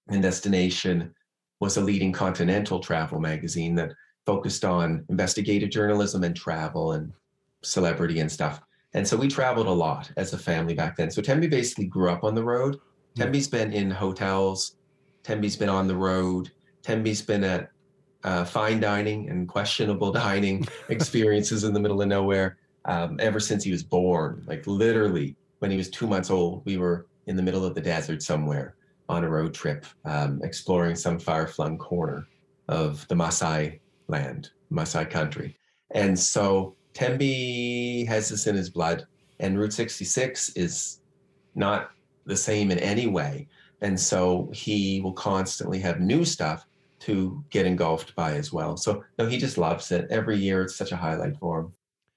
and 0.09 0.23
Destination 0.23 1.15
was 1.61 1.77
a 1.77 1.81
leading 1.81 2.13
continental 2.13 2.81
travel 2.81 3.21
magazine 3.21 3.75
that 3.77 3.93
focused 4.27 4.65
on 4.65 5.05
investigative 5.09 5.71
journalism 5.71 6.25
and 6.25 6.35
travel 6.35 6.93
and 6.93 7.13
celebrity 7.63 8.21
and 8.21 8.31
stuff. 8.31 8.61
And 8.95 9.07
so 9.07 9.17
we 9.17 9.29
traveled 9.29 9.67
a 9.67 9.73
lot 9.73 10.11
as 10.17 10.33
a 10.33 10.39
family 10.39 10.75
back 10.75 10.97
then. 10.97 11.11
So 11.11 11.21
Tembi 11.21 11.51
basically 11.51 11.87
grew 11.87 12.11
up 12.11 12.25
on 12.25 12.35
the 12.35 12.45
road. 12.45 12.79
Hmm. 13.17 13.23
Tembi's 13.23 13.49
been 13.49 13.73
in 13.73 13.91
hotels. 13.91 14.77
Tembi's 15.25 15.57
been 15.57 15.69
on 15.69 15.89
the 15.89 15.97
road. 15.97 16.51
Tembi's 16.83 17.23
been 17.23 17.45
at 17.45 17.71
uh, 18.25 18.45
fine 18.45 18.81
dining 18.81 19.29
and 19.29 19.49
questionable 19.49 20.13
dining 20.27 20.67
experiences 20.89 21.65
in 21.65 21.73
the 21.73 21.81
middle 21.81 22.01
of 22.01 22.09
nowhere 22.09 22.57
um, 22.87 23.19
ever 23.21 23.41
since 23.41 23.63
he 23.65 23.71
was 23.71 23.83
born. 23.83 24.43
Like 24.47 24.67
literally, 24.67 25.37
when 25.59 25.71
he 25.71 25.77
was 25.77 25.91
two 25.91 26.07
months 26.07 26.31
old, 26.31 26.65
we 26.65 26.79
were 26.79 27.07
in 27.27 27.37
the 27.37 27.43
middle 27.43 27.65
of 27.65 27.75
the 27.75 27.81
desert 27.81 28.23
somewhere 28.23 28.75
on 29.09 29.25
a 29.25 29.29
road 29.29 29.55
trip, 29.55 29.87
um, 30.05 30.41
exploring 30.43 30.97
some 30.97 31.19
far 31.19 31.47
flung 31.47 31.79
corner 31.79 32.27
of 32.69 33.07
the 33.09 33.15
Maasai 33.15 33.81
land, 34.09 34.51
Maasai 34.73 35.09
country. 35.09 35.57
And 35.93 36.19
so 36.19 36.77
Tembi 36.95 38.07
has 38.07 38.29
this 38.29 38.47
in 38.47 38.57
his 38.57 38.71
blood, 38.71 39.07
and 39.41 39.59
Route 39.59 39.73
66 39.73 40.51
is 40.57 41.01
not 41.55 41.91
the 42.27 42.37
same 42.37 42.71
in 42.71 42.79
any 42.79 43.07
way. 43.07 43.49
And 43.81 43.99
so 43.99 44.51
he 44.53 45.01
will 45.01 45.13
constantly 45.13 45.79
have 45.81 46.01
new 46.01 46.25
stuff 46.25 46.67
to 47.01 47.45
get 47.51 47.67
engulfed 47.67 48.15
by 48.17 48.33
as 48.35 48.53
well. 48.53 48.77
So 48.77 49.05
no, 49.19 49.27
he 49.27 49.39
just 49.39 49.57
loves 49.57 49.93
it. 49.93 50.07
Every 50.11 50.37
year 50.37 50.63
it's 50.63 50.77
such 50.77 50.93
a 50.93 50.97
highlight 50.97 51.39
for 51.39 51.61
him. 51.61 51.73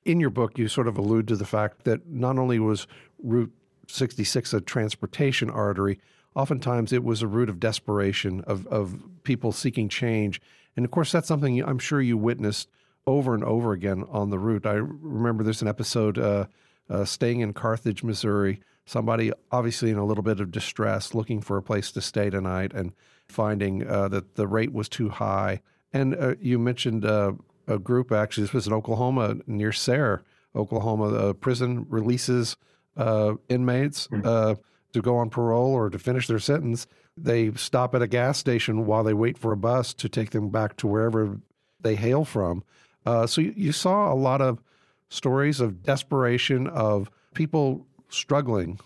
In 0.05 0.19
your 0.19 0.31
book, 0.31 0.57
you 0.57 0.67
sort 0.67 0.87
of 0.87 0.97
allude 0.97 1.27
to 1.27 1.35
the 1.35 1.45
fact 1.45 1.83
that 1.83 2.07
not 2.07 2.39
only 2.39 2.59
was 2.59 2.87
Route 3.21 3.51
66 3.87 4.53
a 4.53 4.61
transportation 4.61 5.49
artery, 5.49 5.99
oftentimes 6.35 6.91
it 6.91 7.03
was 7.03 7.21
a 7.21 7.27
route 7.27 7.49
of 7.49 7.59
desperation, 7.59 8.41
of, 8.41 8.65
of 8.67 9.03
people 9.23 9.51
seeking 9.51 9.89
change. 9.89 10.41
And 10.75 10.85
of 10.85 10.91
course, 10.91 11.11
that's 11.11 11.27
something 11.27 11.61
I'm 11.63 11.79
sure 11.79 12.01
you 12.01 12.17
witnessed 12.17 12.69
over 13.07 13.33
and 13.33 13.43
over 13.43 13.73
again 13.73 14.05
on 14.09 14.29
the 14.29 14.39
route. 14.39 14.65
I 14.65 14.73
remember 14.73 15.43
there's 15.43 15.61
an 15.61 15.67
episode 15.67 16.17
uh, 16.17 16.45
uh, 16.89 17.05
staying 17.05 17.39
in 17.39 17.53
Carthage, 17.53 18.03
Missouri, 18.03 18.61
somebody 18.85 19.31
obviously 19.51 19.89
in 19.89 19.97
a 19.97 20.05
little 20.05 20.23
bit 20.23 20.39
of 20.39 20.51
distress, 20.51 21.13
looking 21.13 21.41
for 21.41 21.57
a 21.57 21.63
place 21.63 21.91
to 21.91 22.01
stay 22.01 22.29
tonight 22.29 22.73
and 22.73 22.93
finding 23.27 23.87
uh, 23.87 24.07
that 24.09 24.35
the 24.35 24.47
rate 24.47 24.73
was 24.73 24.89
too 24.89 25.09
high. 25.09 25.61
And 25.93 26.15
uh, 26.15 26.35
you 26.39 26.59
mentioned 26.59 27.05
uh, 27.05 27.33
a 27.67 27.79
group, 27.79 28.11
actually, 28.11 28.43
this 28.43 28.53
was 28.53 28.67
in 28.67 28.73
Oklahoma 28.73 29.37
near 29.47 29.71
Sayre, 29.71 30.23
Oklahoma. 30.55 31.13
Uh, 31.13 31.33
prison 31.33 31.85
releases 31.89 32.57
uh, 32.97 33.35
inmates 33.49 34.07
hmm. 34.07 34.21
uh, 34.23 34.55
to 34.93 35.01
go 35.01 35.17
on 35.17 35.29
parole 35.29 35.71
or 35.71 35.89
to 35.89 35.99
finish 35.99 36.27
their 36.27 36.39
sentence. 36.39 36.87
They 37.17 37.51
stop 37.53 37.95
at 37.95 38.01
a 38.01 38.07
gas 38.07 38.37
station 38.37 38.85
while 38.85 39.03
they 39.03 39.13
wait 39.13 39.37
for 39.37 39.51
a 39.51 39.57
bus 39.57 39.93
to 39.95 40.09
take 40.09 40.31
them 40.31 40.49
back 40.49 40.77
to 40.77 40.87
wherever 40.87 41.39
they 41.79 41.95
hail 41.95 42.25
from. 42.25 42.63
Uh, 43.05 43.25
so 43.25 43.41
you, 43.41 43.53
you 43.55 43.71
saw 43.71 44.11
a 44.11 44.15
lot 44.15 44.41
of 44.41 44.59
stories 45.09 45.59
of 45.59 45.83
desperation 45.83 46.67
of 46.67 47.09
people 47.33 47.85
struggling 48.09 48.79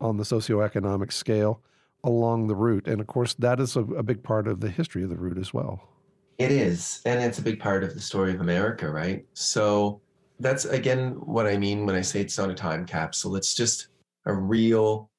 on 0.00 0.16
the 0.16 0.24
socioeconomic 0.24 1.12
scale 1.12 1.60
along 2.04 2.46
the 2.46 2.54
route. 2.54 2.86
And 2.86 3.00
of 3.00 3.06
course, 3.06 3.34
that 3.34 3.60
is 3.60 3.76
a, 3.76 3.80
a, 3.80 4.02
big 4.02 4.22
part 4.22 4.46
of 4.46 4.60
the 4.60 4.68
history 4.68 5.02
of 5.02 5.08
the 5.08 5.16
route 5.16 5.38
as 5.38 5.54
well. 5.54 5.88
It 6.38 6.50
is. 6.50 7.00
And 7.06 7.22
it's 7.22 7.38
a 7.38 7.42
big 7.42 7.60
part 7.60 7.82
of 7.82 7.94
the 7.94 8.00
story 8.00 8.34
of 8.34 8.40
America, 8.40 8.90
right? 8.90 9.24
So 9.32 10.00
that's 10.40 10.64
again 10.64 11.12
what 11.24 11.46
I 11.46 11.56
mean 11.56 11.86
when 11.86 11.94
I 11.94 12.00
say 12.00 12.20
it's 12.20 12.36
not 12.36 12.50
a 12.50 12.54
time 12.54 12.84
capsule. 12.84 13.36
It's 13.36 13.54
just 13.54 13.88
a 14.26 14.34
real 14.34 15.10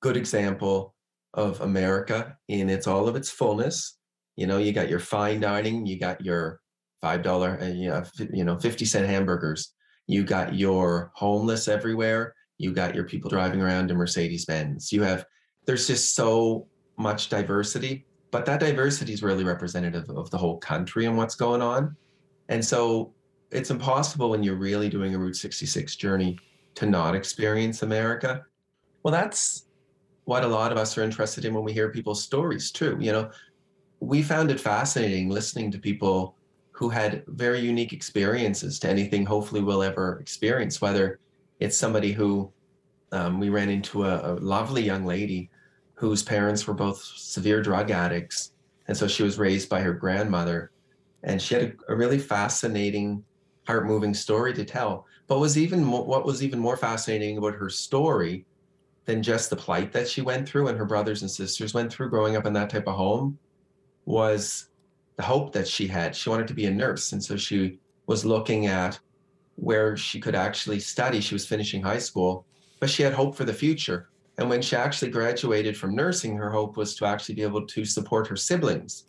good 0.00 0.16
example 0.16 0.94
of 1.32 1.60
America 1.60 2.36
in 2.48 2.68
its 2.68 2.86
all 2.86 3.08
of 3.08 3.16
its 3.16 3.30
fullness. 3.30 3.96
You 4.36 4.46
know, 4.46 4.58
you 4.58 4.72
got 4.72 4.88
your 4.88 4.98
fine 4.98 5.40
dining, 5.40 5.86
you 5.86 5.98
got 5.98 6.20
your 6.20 6.60
five 7.04 7.22
dollar, 7.22 7.58
uh, 7.60 7.66
you 8.32 8.44
know, 8.44 8.58
fifty 8.58 8.86
cent 8.86 9.06
hamburgers. 9.06 9.74
You 10.06 10.24
got 10.24 10.54
your 10.54 11.12
homeless 11.14 11.68
everywhere. 11.68 12.34
You 12.56 12.72
got 12.72 12.94
your 12.94 13.04
people 13.04 13.28
driving 13.28 13.60
around 13.60 13.90
in 13.90 13.96
Mercedes 13.98 14.46
Benz. 14.46 14.90
You 14.90 15.02
have 15.02 15.26
there's 15.66 15.86
just 15.86 16.14
so 16.14 16.66
much 16.96 17.28
diversity, 17.28 18.06
but 18.30 18.46
that 18.46 18.60
diversity 18.60 19.12
is 19.12 19.22
really 19.22 19.44
representative 19.44 20.08
of 20.08 20.30
the 20.30 20.38
whole 20.38 20.56
country 20.58 21.04
and 21.04 21.16
what's 21.18 21.34
going 21.34 21.60
on. 21.60 21.94
And 22.48 22.64
so 22.64 23.12
it's 23.50 23.70
impossible 23.70 24.30
when 24.30 24.42
you're 24.42 24.56
really 24.56 24.88
doing 24.88 25.14
a 25.14 25.18
Route 25.18 25.36
66 25.36 25.96
journey 25.96 26.38
to 26.76 26.86
not 26.86 27.14
experience 27.14 27.82
America. 27.82 28.44
Well, 29.02 29.12
that's 29.12 29.66
what 30.24 30.42
a 30.42 30.48
lot 30.48 30.72
of 30.72 30.78
us 30.78 30.96
are 30.96 31.02
interested 31.02 31.44
in 31.44 31.52
when 31.52 31.64
we 31.64 31.72
hear 31.74 31.90
people's 31.90 32.22
stories, 32.22 32.70
too. 32.70 32.96
You 32.98 33.12
know, 33.12 33.30
we 34.00 34.22
found 34.22 34.50
it 34.50 34.58
fascinating 34.58 35.28
listening 35.28 35.70
to 35.70 35.78
people 35.78 36.36
who 36.74 36.88
had 36.88 37.22
very 37.28 37.60
unique 37.60 37.92
experiences 37.92 38.80
to 38.80 38.88
anything 38.88 39.24
hopefully 39.24 39.60
we'll 39.60 39.84
ever 39.84 40.18
experience, 40.20 40.80
whether 40.80 41.20
it's 41.60 41.76
somebody 41.76 42.10
who 42.10 42.52
um, 43.12 43.38
we 43.38 43.48
ran 43.48 43.68
into 43.68 44.04
a, 44.04 44.32
a, 44.32 44.34
lovely 44.40 44.82
young 44.82 45.06
lady 45.06 45.50
whose 45.94 46.24
parents 46.24 46.66
were 46.66 46.74
both 46.74 47.00
severe 47.00 47.62
drug 47.62 47.92
addicts. 47.92 48.54
And 48.88 48.96
so 48.96 49.06
she 49.06 49.22
was 49.22 49.38
raised 49.38 49.68
by 49.68 49.82
her 49.82 49.94
grandmother. 49.94 50.72
And 51.22 51.40
she 51.40 51.54
had 51.54 51.62
a, 51.62 51.92
a 51.92 51.96
really 51.96 52.18
fascinating, 52.18 53.22
heart 53.68 53.86
moving 53.86 54.12
story 54.12 54.52
to 54.54 54.64
tell. 54.64 55.06
But 55.28 55.38
was 55.38 55.56
even 55.56 55.84
more, 55.84 56.04
what 56.04 56.26
was 56.26 56.42
even 56.42 56.58
more 56.58 56.76
fascinating 56.76 57.38
about 57.38 57.54
her 57.54 57.70
story 57.70 58.46
than 59.04 59.22
just 59.22 59.48
the 59.48 59.54
plight 59.56 59.92
that 59.92 60.08
she 60.08 60.22
went 60.22 60.48
through 60.48 60.66
and 60.66 60.76
her 60.76 60.84
brothers 60.84 61.22
and 61.22 61.30
sisters 61.30 61.72
went 61.72 61.92
through 61.92 62.10
growing 62.10 62.34
up 62.34 62.46
in 62.46 62.52
that 62.54 62.68
type 62.68 62.88
of 62.88 62.96
home 62.96 63.38
was 64.06 64.70
the 65.16 65.22
hope 65.22 65.52
that 65.52 65.68
she 65.68 65.86
had. 65.86 66.14
She 66.14 66.30
wanted 66.30 66.48
to 66.48 66.54
be 66.54 66.66
a 66.66 66.70
nurse. 66.70 67.12
And 67.12 67.22
so 67.22 67.36
she 67.36 67.78
was 68.06 68.24
looking 68.24 68.66
at 68.66 68.98
where 69.56 69.96
she 69.96 70.20
could 70.20 70.34
actually 70.34 70.80
study. 70.80 71.20
She 71.20 71.34
was 71.34 71.46
finishing 71.46 71.82
high 71.82 71.98
school, 71.98 72.44
but 72.80 72.90
she 72.90 73.02
had 73.02 73.12
hope 73.12 73.36
for 73.36 73.44
the 73.44 73.52
future. 73.52 74.08
And 74.38 74.50
when 74.50 74.62
she 74.62 74.74
actually 74.74 75.10
graduated 75.10 75.76
from 75.76 75.94
nursing, 75.94 76.36
her 76.36 76.50
hope 76.50 76.76
was 76.76 76.96
to 76.96 77.06
actually 77.06 77.36
be 77.36 77.42
able 77.42 77.66
to 77.66 77.84
support 77.84 78.26
her 78.26 78.36
siblings 78.36 79.06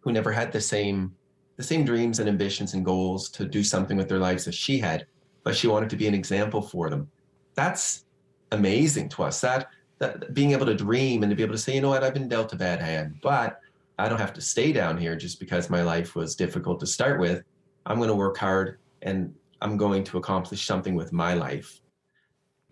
who 0.00 0.12
never 0.12 0.30
had 0.32 0.52
the 0.52 0.60
same 0.60 1.14
the 1.56 1.64
same 1.64 1.84
dreams 1.84 2.20
and 2.20 2.28
ambitions 2.28 2.74
and 2.74 2.84
goals 2.84 3.28
to 3.30 3.44
do 3.44 3.64
something 3.64 3.96
with 3.96 4.08
their 4.08 4.20
lives 4.20 4.46
as 4.46 4.54
she 4.54 4.78
had, 4.78 5.04
but 5.42 5.56
she 5.56 5.66
wanted 5.66 5.90
to 5.90 5.96
be 5.96 6.06
an 6.06 6.14
example 6.14 6.62
for 6.62 6.88
them. 6.88 7.10
That's 7.56 8.04
amazing 8.52 9.08
to 9.10 9.24
us. 9.24 9.40
That 9.40 9.66
that 9.98 10.32
being 10.32 10.52
able 10.52 10.66
to 10.66 10.74
dream 10.74 11.24
and 11.24 11.30
to 11.30 11.34
be 11.34 11.42
able 11.42 11.54
to 11.54 11.60
say, 11.60 11.74
you 11.74 11.80
know 11.80 11.88
what, 11.88 12.04
I've 12.04 12.14
been 12.14 12.28
dealt 12.28 12.52
a 12.52 12.56
bad 12.56 12.80
hand, 12.80 13.16
but 13.22 13.60
I 13.98 14.08
don't 14.08 14.20
have 14.20 14.34
to 14.34 14.40
stay 14.40 14.72
down 14.72 14.96
here 14.96 15.16
just 15.16 15.40
because 15.40 15.68
my 15.68 15.82
life 15.82 16.14
was 16.14 16.36
difficult 16.36 16.78
to 16.80 16.86
start 16.86 17.18
with. 17.18 17.42
I'm 17.84 17.96
going 17.96 18.08
to 18.08 18.14
work 18.14 18.36
hard 18.36 18.78
and 19.02 19.34
I'm 19.60 19.76
going 19.76 20.04
to 20.04 20.18
accomplish 20.18 20.66
something 20.66 20.94
with 20.94 21.12
my 21.12 21.34
life. 21.34 21.80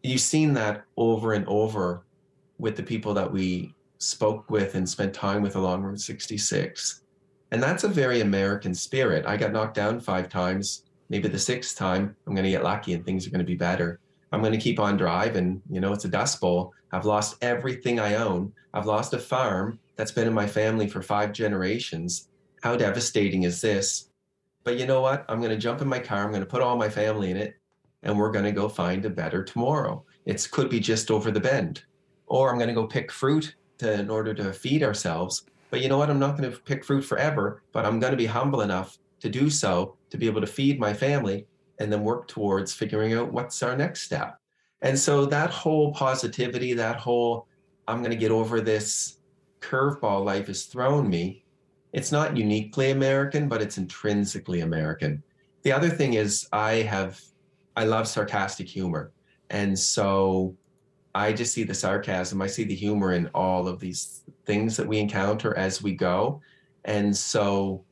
You've 0.03 0.21
seen 0.21 0.55
that 0.55 0.85
over 0.97 1.33
and 1.33 1.45
over 1.49 2.05
with 2.59 2.77
the 2.77 2.83
people 2.83 3.12
that 3.15 3.31
we 3.31 3.75
spoke 3.99 4.51
with 4.51 4.77
and 4.77 4.89
spent 4.89 5.15
time 5.15 5.43
with 5.43 5.57
along 5.57 5.83
Route 5.83 6.01
66. 6.01 7.03
And 7.51 7.62
that's 7.62 7.85
a 7.85 7.89
very 7.89 8.21
American 8.21 8.75
spirit. 8.75 9.27
I 9.27 9.37
got 9.37 9.53
knocked 9.53 9.75
down 9.75 9.99
five 10.01 10.29
times. 10.29 10.85
Maybe 11.09 11.29
the 11.29 11.39
sixth 11.39 11.77
time, 11.77 12.15
I'm 12.27 12.35
going 12.35 12.45
to 12.45 12.51
get 12.51 12.65
lucky 12.65 12.93
and 12.93 13.05
things 13.05 13.27
are 13.27 13.31
going 13.31 13.41
to 13.41 13.45
be 13.45 13.57
better. 13.57 13.99
I'm 14.33 14.41
going 14.41 14.53
to 14.53 14.59
keep 14.59 14.79
on 14.79 14.97
driving. 14.97 15.62
You 15.71 15.81
know, 15.81 15.93
it's 15.93 16.05
a 16.05 16.09
dust 16.09 16.41
bowl. 16.41 16.73
I've 16.93 17.05
lost 17.05 17.37
everything 17.43 17.99
I 17.99 18.15
own. 18.15 18.53
I've 18.75 18.87
lost 18.87 19.12
a 19.15 19.19
farm 19.19 19.79
that's 19.96 20.12
been 20.12 20.28
in 20.28 20.35
my 20.35 20.46
family 20.46 20.87
for 20.88 21.02
five 21.02 21.32
generations. 21.32 22.28
How 22.62 22.76
devastating 22.76 23.42
is 23.42 23.61
this? 23.61 24.11
But 24.64 24.78
you 24.78 24.87
know 24.87 25.00
what? 25.00 25.24
I'm 25.28 25.40
going 25.40 25.50
to 25.50 25.56
jump 25.56 25.80
in 25.80 25.88
my 25.88 25.98
car. 25.98 26.24
I'm 26.24 26.30
going 26.30 26.42
to 26.42 26.48
put 26.48 26.62
all 26.62 26.76
my 26.76 26.88
family 26.88 27.30
in 27.30 27.37
it, 27.37 27.56
and 28.02 28.18
we're 28.18 28.30
going 28.30 28.44
to 28.44 28.52
go 28.52 28.68
find 28.68 29.04
a 29.04 29.11
better 29.11 29.44
tomorrow. 29.44 30.04
It 30.24 30.46
could 30.50 30.68
be 30.68 30.80
just 30.80 31.11
over 31.11 31.30
the 31.30 31.40
bend, 31.40 31.82
or 32.26 32.50
I'm 32.50 32.59
going 32.59 32.68
to 32.68 32.74
go 32.74 32.87
pick 32.87 33.12
fruit 33.12 33.54
to, 33.78 33.92
in 33.92 34.11
order 34.11 34.35
to 34.35 34.52
feed 34.52 34.82
ourselves. 34.82 35.44
But 35.70 35.80
you 35.80 35.88
know 35.88 35.98
what? 35.98 36.11
I'm 36.11 36.18
not 36.18 36.37
going 36.37 36.50
to 36.50 36.59
pick 36.59 36.85
fruit 36.85 37.02
forever, 37.02 37.62
but 37.72 37.85
I'm 37.85 38.00
going 38.00 38.12
to 38.12 38.16
be 38.16 38.26
humble 38.26 38.62
enough 38.62 38.98
to 39.20 39.28
do 39.28 39.50
so 39.50 39.96
to 40.11 40.18
be 40.18 40.26
able 40.26 40.40
to 40.40 40.46
feed 40.46 40.78
my 40.78 40.92
family 40.92 41.46
and 41.78 41.92
then 41.92 42.02
work 42.02 42.28
towards 42.28 42.72
figuring 42.72 43.14
out 43.14 43.32
what's 43.32 43.62
our 43.62 43.76
next 43.76 44.02
step. 44.02 44.38
And 44.82 44.98
so 44.98 45.26
that 45.26 45.50
whole 45.50 45.92
positivity, 45.92 46.72
that 46.74 46.96
whole 46.96 47.46
I'm 47.88 47.98
going 47.98 48.11
to 48.11 48.16
get 48.16 48.30
over 48.30 48.61
this 48.61 49.18
curveball 49.61 50.25
life 50.25 50.47
has 50.49 50.64
thrown 50.64 51.09
me, 51.09 51.45
it's 51.92 52.12
not 52.12 52.37
uniquely 52.37 52.90
American, 52.90 53.49
but 53.49 53.62
it's 53.62 53.79
intrinsically 53.79 54.61
American. 54.61 55.23
The 55.62 55.73
other 55.73 55.88
thing 55.88 56.14
is 56.14 56.47
I 56.53 56.75
have 56.83 57.21
I 57.77 57.85
love 57.85 58.09
sarcastic 58.09 58.69
humor. 58.69 59.12
And 59.51 59.79
so 59.79 60.57
I 61.14 61.33
just 61.33 61.53
see 61.53 61.62
the 61.62 61.75
sarcasm, 61.75 62.42
I 62.42 62.47
see 62.47 62.64
the 62.64 62.75
humor 62.75 63.12
in 63.12 63.29
all 63.35 63.69
of 63.69 63.81
these 63.81 64.23
things 64.45 64.77
that 64.77 64.87
we 64.87 64.99
encounter 64.99 65.57
as 65.57 65.83
we 65.83 65.92
go. 65.92 66.40
And 66.85 67.16
so, 67.16 67.85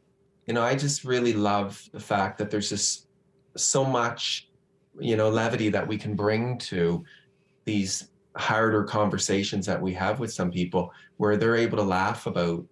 you 0.47 0.55
know, 0.55 0.63
I 0.63 0.75
just 0.75 1.05
really 1.05 1.33
love 1.33 1.83
the 1.93 2.01
fact 2.01 2.39
that 2.39 2.51
there's 2.51 2.69
just 2.69 3.09
so 3.57 3.85
much, 3.85 4.49
you 4.99 5.17
know, 5.17 5.29
levity 5.29 5.69
that 5.71 5.87
we 5.87 5.97
can 5.97 6.15
bring 6.15 6.59
to 6.59 7.05
these 7.65 8.09
harder 8.37 8.85
conversations 8.85 9.67
that 9.67 9.81
we 9.81 9.93
have 9.93 10.19
with 10.19 10.33
some 10.33 10.51
people 10.51 10.93
where 11.19 11.37
they're 11.37 11.57
able 11.57 11.79
to 11.79 11.85
laugh 11.85 12.27
about 12.27 12.65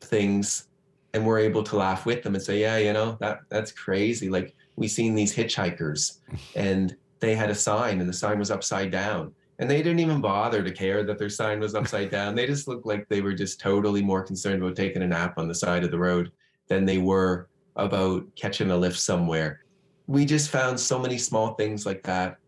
things 0.00 0.68
and 1.12 1.24
we're 1.24 1.38
able 1.38 1.62
to 1.62 1.76
laugh 1.76 2.06
with 2.06 2.22
them 2.22 2.34
and 2.34 2.42
say 2.42 2.60
yeah 2.60 2.76
you 2.76 2.92
know 2.92 3.16
that 3.20 3.40
that's 3.48 3.72
crazy. 3.72 4.28
Like 4.28 4.54
we 4.76 4.88
seen 4.88 5.14
these 5.14 5.34
hitchhikers 5.34 6.18
and 6.56 6.96
they 7.20 7.34
had 7.34 7.50
a 7.50 7.54
sign 7.54 8.00
and 8.00 8.08
the 8.08 8.14
sign 8.14 8.38
was 8.38 8.50
upside 8.50 8.90
down. 8.90 9.32
And 9.60 9.70
they 9.70 9.82
didn't 9.82 10.00
even 10.00 10.20
bother 10.20 10.64
to 10.64 10.70
care 10.72 11.04
that 11.04 11.16
their 11.16 11.30
sign 11.30 11.60
was 11.60 11.76
upside 11.76 12.10
down. 12.10 12.34
They 12.34 12.46
just 12.46 12.66
looked 12.66 12.86
like 12.86 13.08
they 13.08 13.20
were 13.20 13.32
just 13.32 13.60
totally 13.60 14.02
more 14.02 14.22
concerned 14.22 14.60
about 14.60 14.74
taking 14.74 15.02
a 15.02 15.06
nap 15.06 15.38
on 15.38 15.46
the 15.46 15.54
side 15.54 15.84
of 15.84 15.92
the 15.92 15.98
road 15.98 16.32
than 16.66 16.84
they 16.84 16.98
were 16.98 17.48
about 17.76 18.24
catching 18.34 18.72
a 18.72 18.76
lift 18.76 18.98
somewhere. 18.98 19.60
We 20.08 20.24
just 20.24 20.50
found 20.50 20.78
so 20.78 20.98
many 20.98 21.18
small 21.18 21.54
things 21.54 21.86
like 21.86 22.02
that 22.02 22.38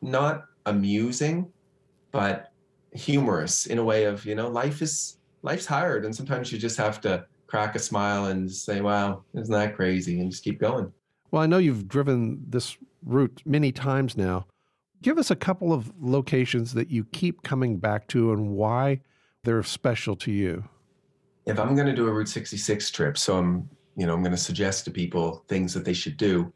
not 0.00 0.44
amusing 0.66 1.50
but 2.16 2.52
humorous 2.92 3.66
in 3.66 3.78
a 3.78 3.84
way 3.84 4.04
of 4.04 4.24
you 4.24 4.34
know 4.34 4.48
life 4.48 4.80
is 4.80 5.18
life's 5.42 5.66
hard 5.66 6.04
and 6.04 6.14
sometimes 6.14 6.50
you 6.50 6.58
just 6.58 6.76
have 6.76 7.00
to 7.00 7.24
crack 7.46 7.74
a 7.74 7.78
smile 7.78 8.26
and 8.26 8.50
say 8.50 8.80
wow 8.80 9.22
isn't 9.34 9.52
that 9.52 9.76
crazy 9.76 10.18
and 10.20 10.30
just 10.30 10.42
keep 10.42 10.58
going 10.58 10.90
well 11.30 11.42
i 11.42 11.46
know 11.46 11.58
you've 11.58 11.86
driven 11.86 12.42
this 12.48 12.78
route 13.04 13.42
many 13.44 13.70
times 13.70 14.16
now 14.16 14.46
give 15.02 15.18
us 15.18 15.30
a 15.30 15.36
couple 15.36 15.72
of 15.72 15.92
locations 16.00 16.74
that 16.74 16.90
you 16.90 17.04
keep 17.12 17.42
coming 17.42 17.76
back 17.76 18.08
to 18.08 18.32
and 18.32 18.50
why 18.50 19.00
they're 19.44 19.62
special 19.62 20.16
to 20.16 20.32
you? 20.32 20.64
If 21.46 21.60
I'm 21.60 21.74
going 21.74 21.86
to 21.86 21.94
do 21.94 22.08
a 22.08 22.12
Route 22.12 22.28
66 22.28 22.90
trip, 22.90 23.16
so 23.16 23.38
I'm, 23.38 23.68
you 23.96 24.06
know, 24.06 24.14
I'm 24.14 24.22
going 24.22 24.32
to 24.32 24.36
suggest 24.36 24.84
to 24.86 24.90
people 24.90 25.44
things 25.46 25.72
that 25.74 25.84
they 25.84 25.92
should 25.92 26.16
do. 26.16 26.52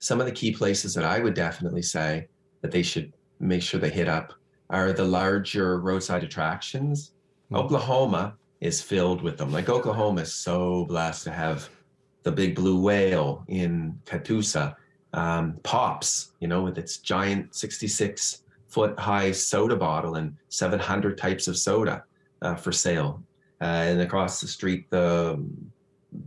Some 0.00 0.20
of 0.20 0.26
the 0.26 0.32
key 0.32 0.52
places 0.52 0.92
that 0.94 1.04
I 1.04 1.20
would 1.20 1.34
definitely 1.34 1.80
say 1.80 2.28
that 2.60 2.70
they 2.70 2.82
should 2.82 3.14
make 3.40 3.62
sure 3.62 3.80
they 3.80 3.88
hit 3.88 4.08
up 4.08 4.34
are 4.70 4.92
the 4.92 5.04
larger 5.04 5.78
roadside 5.78 6.24
attractions. 6.24 7.12
Mm-hmm. 7.46 7.56
Oklahoma 7.56 8.34
is 8.60 8.80
filled 8.80 9.22
with 9.22 9.36
them. 9.36 9.52
Like 9.52 9.68
Oklahoma 9.68 10.22
is 10.22 10.32
so 10.32 10.84
blessed 10.86 11.24
to 11.24 11.30
have 11.30 11.68
the 12.22 12.32
big 12.32 12.54
blue 12.54 12.80
whale 12.80 13.44
in 13.48 14.00
Catoosa, 14.06 14.74
um, 15.12 15.58
Pops, 15.62 16.32
you 16.40 16.48
know, 16.48 16.62
with 16.62 16.78
its 16.78 16.98
giant 16.98 17.54
66 17.54 18.42
foot 18.68 18.98
high 18.98 19.30
soda 19.30 19.76
bottle 19.76 20.16
and 20.16 20.36
700 20.48 21.16
types 21.16 21.46
of 21.46 21.56
soda 21.56 22.04
uh, 22.42 22.54
for 22.54 22.72
sale. 22.72 23.22
Uh, 23.60 23.64
and 23.64 24.00
across 24.00 24.40
the 24.40 24.48
street, 24.48 24.90
the 24.90 25.42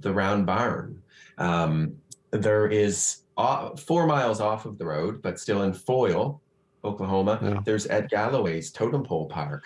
the 0.01 0.13
round 0.13 0.45
barn. 0.45 1.01
Um, 1.37 1.97
there 2.31 2.67
is 2.67 3.23
uh, 3.37 3.75
four 3.75 4.05
miles 4.07 4.41
off 4.41 4.65
of 4.65 4.77
the 4.77 4.85
road, 4.85 5.21
but 5.21 5.39
still 5.39 5.63
in 5.63 5.71
Foyil, 5.71 6.39
Oklahoma. 6.87 7.39
Yeah. 7.41 7.59
There's 7.65 7.87
Ed 7.87 8.09
Galloway's 8.09 8.71
Totem 8.71 9.03
Pole 9.03 9.27
Park. 9.27 9.65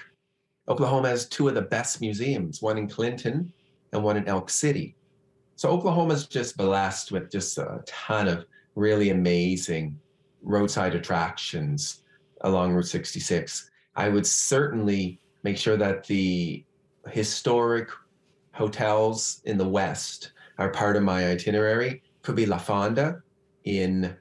Oklahoma 0.67 1.09
has 1.09 1.27
two 1.27 1.47
of 1.47 1.55
the 1.55 1.61
best 1.61 2.01
museums, 2.01 2.61
one 2.61 2.77
in 2.77 2.87
Clinton 2.87 3.51
and 3.93 4.03
one 4.03 4.17
in 4.17 4.27
Elk 4.27 4.49
City. 4.49 4.95
So 5.55 5.69
Oklahoma's 5.69 6.27
just 6.27 6.57
blessed 6.57 7.11
with 7.11 7.31
just 7.31 7.57
a 7.57 7.83
ton 7.85 8.27
of 8.27 8.45
really 8.75 9.09
amazing 9.09 9.99
roadside 10.41 10.95
attractions 10.95 12.03
along 12.41 12.73
Route 12.73 12.87
66. 12.87 13.69
I 13.95 14.09
would 14.09 14.25
certainly 14.25 15.19
make 15.43 15.57
sure 15.57 15.77
that 15.77 16.05
the 16.05 16.63
historic 17.09 17.89
hotels 18.53 19.41
in 19.45 19.57
the 19.57 19.67
West 19.67 20.31
are 20.57 20.69
part 20.69 20.95
of 20.95 21.03
my 21.03 21.27
itinerary. 21.27 22.01
Could 22.21 22.35
be 22.35 22.45
La 22.45 22.57
Fonda 22.57 23.21
in 23.63 24.15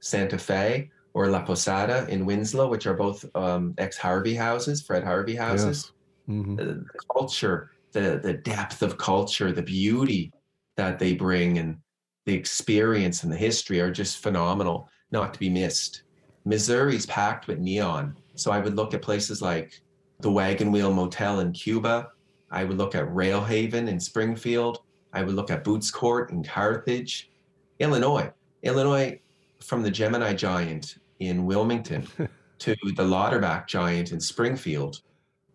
Santa 0.00 0.38
Fe 0.38 0.90
or 1.16 1.30
La 1.30 1.40
Posada 1.40 2.06
in 2.10 2.26
Winslow, 2.26 2.68
which 2.68 2.86
are 2.86 2.92
both 2.92 3.24
um, 3.34 3.72
ex 3.78 3.96
Harvey 3.96 4.34
houses, 4.34 4.82
Fred 4.82 5.02
Harvey 5.02 5.34
houses. 5.34 5.92
Yes. 6.28 6.36
Mm-hmm. 6.36 6.56
The, 6.56 6.64
the, 6.64 6.84
culture, 7.10 7.70
the 7.92 8.20
the 8.22 8.34
depth 8.34 8.82
of 8.82 8.98
culture, 8.98 9.50
the 9.50 9.62
beauty 9.62 10.30
that 10.76 10.98
they 10.98 11.14
bring, 11.14 11.56
and 11.56 11.78
the 12.26 12.34
experience 12.34 13.22
and 13.22 13.32
the 13.32 13.36
history 13.36 13.80
are 13.80 13.90
just 13.90 14.22
phenomenal, 14.22 14.90
not 15.10 15.32
to 15.32 15.40
be 15.40 15.48
missed. 15.48 16.02
Missouri's 16.44 17.06
packed 17.06 17.46
with 17.46 17.60
neon, 17.60 18.14
so 18.34 18.52
I 18.52 18.58
would 18.58 18.76
look 18.76 18.92
at 18.92 19.00
places 19.00 19.40
like 19.40 19.80
the 20.20 20.30
Wagon 20.30 20.70
Wheel 20.70 20.92
Motel 20.92 21.40
in 21.40 21.50
Cuba. 21.52 22.10
I 22.50 22.64
would 22.64 22.76
look 22.76 22.94
at 22.94 23.08
Railhaven 23.08 23.88
in 23.88 23.98
Springfield. 23.98 24.82
I 25.14 25.22
would 25.22 25.34
look 25.34 25.50
at 25.50 25.64
Boots 25.64 25.90
Court 25.90 26.30
in 26.30 26.44
Carthage, 26.44 27.30
Illinois. 27.78 28.30
Illinois, 28.62 29.18
from 29.60 29.82
the 29.82 29.90
Gemini 29.90 30.34
Giant 30.34 30.98
in 31.20 31.44
Wilmington 31.46 32.06
to 32.58 32.76
the 32.96 33.04
Lauterbach 33.04 33.66
Giant 33.66 34.12
in 34.12 34.20
Springfield 34.20 35.00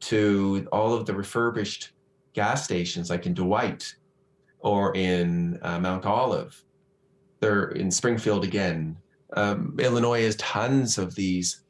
to 0.01 0.67
all 0.71 0.93
of 0.93 1.05
the 1.05 1.13
refurbished 1.13 1.91
gas 2.33 2.63
stations 2.63 3.09
like 3.09 3.25
in 3.25 3.33
Dwight 3.33 3.95
or 4.59 4.95
in 4.95 5.59
uh, 5.61 5.79
Mount 5.79 6.05
Olive. 6.05 6.63
They're 7.39 7.69
in 7.69 7.89
Springfield 7.91 8.43
again. 8.43 8.97
Um, 9.35 9.75
Illinois 9.79 10.23
has 10.23 10.35
tons 10.35 10.97
of 10.97 11.15
these 11.15 11.63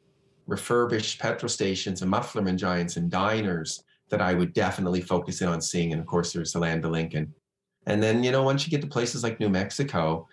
refurbished 0.46 1.18
petrol 1.18 1.48
stations 1.48 2.02
and 2.02 2.12
Mufflerman 2.12 2.56
Giants 2.56 2.96
and 2.96 3.10
diners 3.10 3.84
that 4.10 4.20
I 4.20 4.34
would 4.34 4.52
definitely 4.52 5.00
focus 5.00 5.40
in 5.40 5.48
on 5.48 5.62
seeing. 5.62 5.92
And 5.92 6.00
of 6.00 6.06
course, 6.06 6.32
there's 6.32 6.52
the 6.52 6.58
Land 6.58 6.84
of 6.84 6.90
Lincoln. 6.90 7.32
And 7.86 8.02
then, 8.02 8.22
you 8.22 8.30
know, 8.30 8.42
once 8.42 8.66
you 8.66 8.70
get 8.70 8.82
to 8.82 8.86
places 8.86 9.22
like 9.22 9.40
New 9.40 9.48
Mexico 9.48 10.28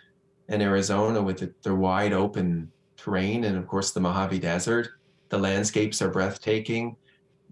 and 0.50 0.62
Arizona 0.62 1.22
with 1.22 1.40
the, 1.40 1.54
their 1.64 1.76
wide 1.76 2.14
open 2.14 2.72
terrain 3.00 3.46
and 3.46 3.58
of 3.58 3.68
course 3.68 3.92
the 3.92 4.00
Mojave 4.00 4.40
Desert. 4.40 4.90
The 5.30 5.38
landscapes 5.38 6.02
are 6.02 6.10
breathtaking. 6.10 6.96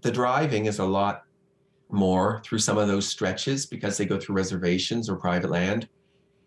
The 0.00 0.10
driving 0.10 0.66
is 0.66 0.78
a 0.78 0.84
lot 0.84 1.24
more 1.90 2.40
through 2.44 2.58
some 2.58 2.78
of 2.78 2.88
those 2.88 3.08
stretches 3.08 3.66
because 3.66 3.96
they 3.96 4.04
go 4.04 4.18
through 4.18 4.36
reservations 4.36 5.08
or 5.08 5.16
private 5.16 5.50
land. 5.50 5.88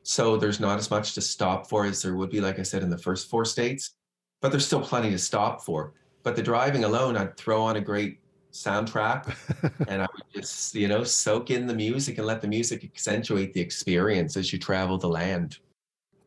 So 0.03 0.37
there's 0.37 0.59
not 0.59 0.77
as 0.77 0.89
much 0.89 1.13
to 1.15 1.21
stop 1.21 1.67
for 1.69 1.85
as 1.85 2.01
there 2.01 2.15
would 2.15 2.29
be, 2.29 2.41
like 2.41 2.59
I 2.59 2.63
said, 2.63 2.83
in 2.83 2.89
the 2.89 2.97
first 2.97 3.29
four 3.29 3.45
states, 3.45 3.95
but 4.41 4.51
there's 4.51 4.65
still 4.65 4.81
plenty 4.81 5.11
to 5.11 5.17
stop 5.17 5.61
for. 5.61 5.93
But 6.23 6.35
the 6.35 6.43
driving 6.43 6.83
alone, 6.83 7.17
I'd 7.17 7.37
throw 7.37 7.61
on 7.61 7.77
a 7.77 7.81
great 7.81 8.19
soundtrack 8.51 9.35
and 9.87 10.01
I 10.01 10.07
would 10.13 10.23
just, 10.33 10.75
you 10.75 10.87
know, 10.87 11.03
soak 11.03 11.49
in 11.49 11.67
the 11.67 11.73
music 11.73 12.17
and 12.17 12.27
let 12.27 12.41
the 12.41 12.47
music 12.47 12.83
accentuate 12.83 13.53
the 13.53 13.61
experience 13.61 14.37
as 14.37 14.51
you 14.51 14.59
travel 14.59 14.97
the 14.97 15.09
land. 15.09 15.57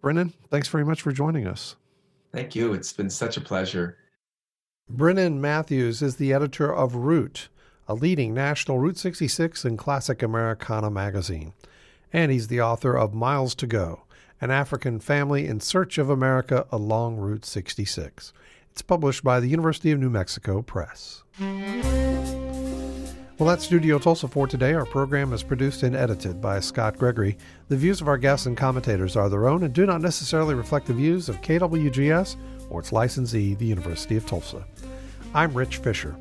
Brennan, 0.00 0.32
thanks 0.50 0.68
very 0.68 0.84
much 0.84 1.02
for 1.02 1.12
joining 1.12 1.46
us. 1.46 1.76
Thank 2.34 2.56
you. 2.56 2.72
It's 2.74 2.92
been 2.92 3.10
such 3.10 3.36
a 3.36 3.40
pleasure. 3.40 3.96
Brennan 4.88 5.40
Matthews 5.40 6.02
is 6.02 6.16
the 6.16 6.32
editor 6.32 6.74
of 6.74 6.96
Route, 6.96 7.48
a 7.86 7.94
leading 7.94 8.34
national 8.34 8.80
Route 8.80 8.98
66 8.98 9.64
and 9.64 9.78
classic 9.78 10.20
Americana 10.20 10.90
magazine. 10.90 11.52
And 12.12 12.32
he's 12.32 12.48
the 12.48 12.60
author 12.60 12.96
of 12.96 13.14
Miles 13.14 13.54
to 13.56 13.68
Go 13.68 14.02
An 14.40 14.50
African 14.50 14.98
Family 14.98 15.46
in 15.46 15.60
Search 15.60 15.96
of 15.96 16.10
America 16.10 16.66
Along 16.72 17.16
Route 17.16 17.44
66. 17.44 18.32
It's 18.72 18.82
published 18.82 19.22
by 19.22 19.38
the 19.38 19.48
University 19.48 19.92
of 19.92 20.00
New 20.00 20.10
Mexico 20.10 20.60
Press. 20.60 21.22
Well, 23.36 23.48
that's 23.48 23.64
Studio 23.64 23.98
Tulsa 23.98 24.28
for 24.28 24.46
today. 24.46 24.74
Our 24.74 24.86
program 24.86 25.32
is 25.32 25.42
produced 25.42 25.82
and 25.82 25.96
edited 25.96 26.40
by 26.40 26.60
Scott 26.60 26.96
Gregory. 26.96 27.36
The 27.68 27.76
views 27.76 28.00
of 28.00 28.06
our 28.06 28.16
guests 28.16 28.46
and 28.46 28.56
commentators 28.56 29.16
are 29.16 29.28
their 29.28 29.48
own 29.48 29.64
and 29.64 29.74
do 29.74 29.86
not 29.86 30.00
necessarily 30.00 30.54
reflect 30.54 30.86
the 30.86 30.94
views 30.94 31.28
of 31.28 31.42
KWGS 31.42 32.36
or 32.70 32.78
its 32.78 32.92
licensee, 32.92 33.54
the 33.54 33.66
University 33.66 34.16
of 34.16 34.24
Tulsa. 34.24 34.64
I'm 35.34 35.52
Rich 35.52 35.78
Fisher. 35.78 36.14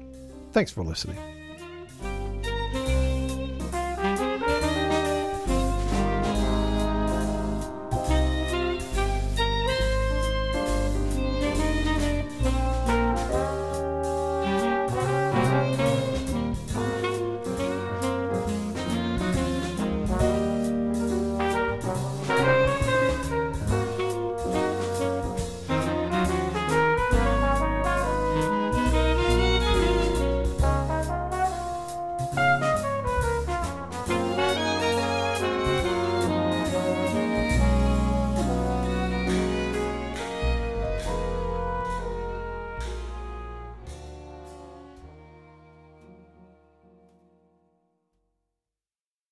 Thanks 0.54 0.72
for 0.72 0.84
listening. 0.84 1.33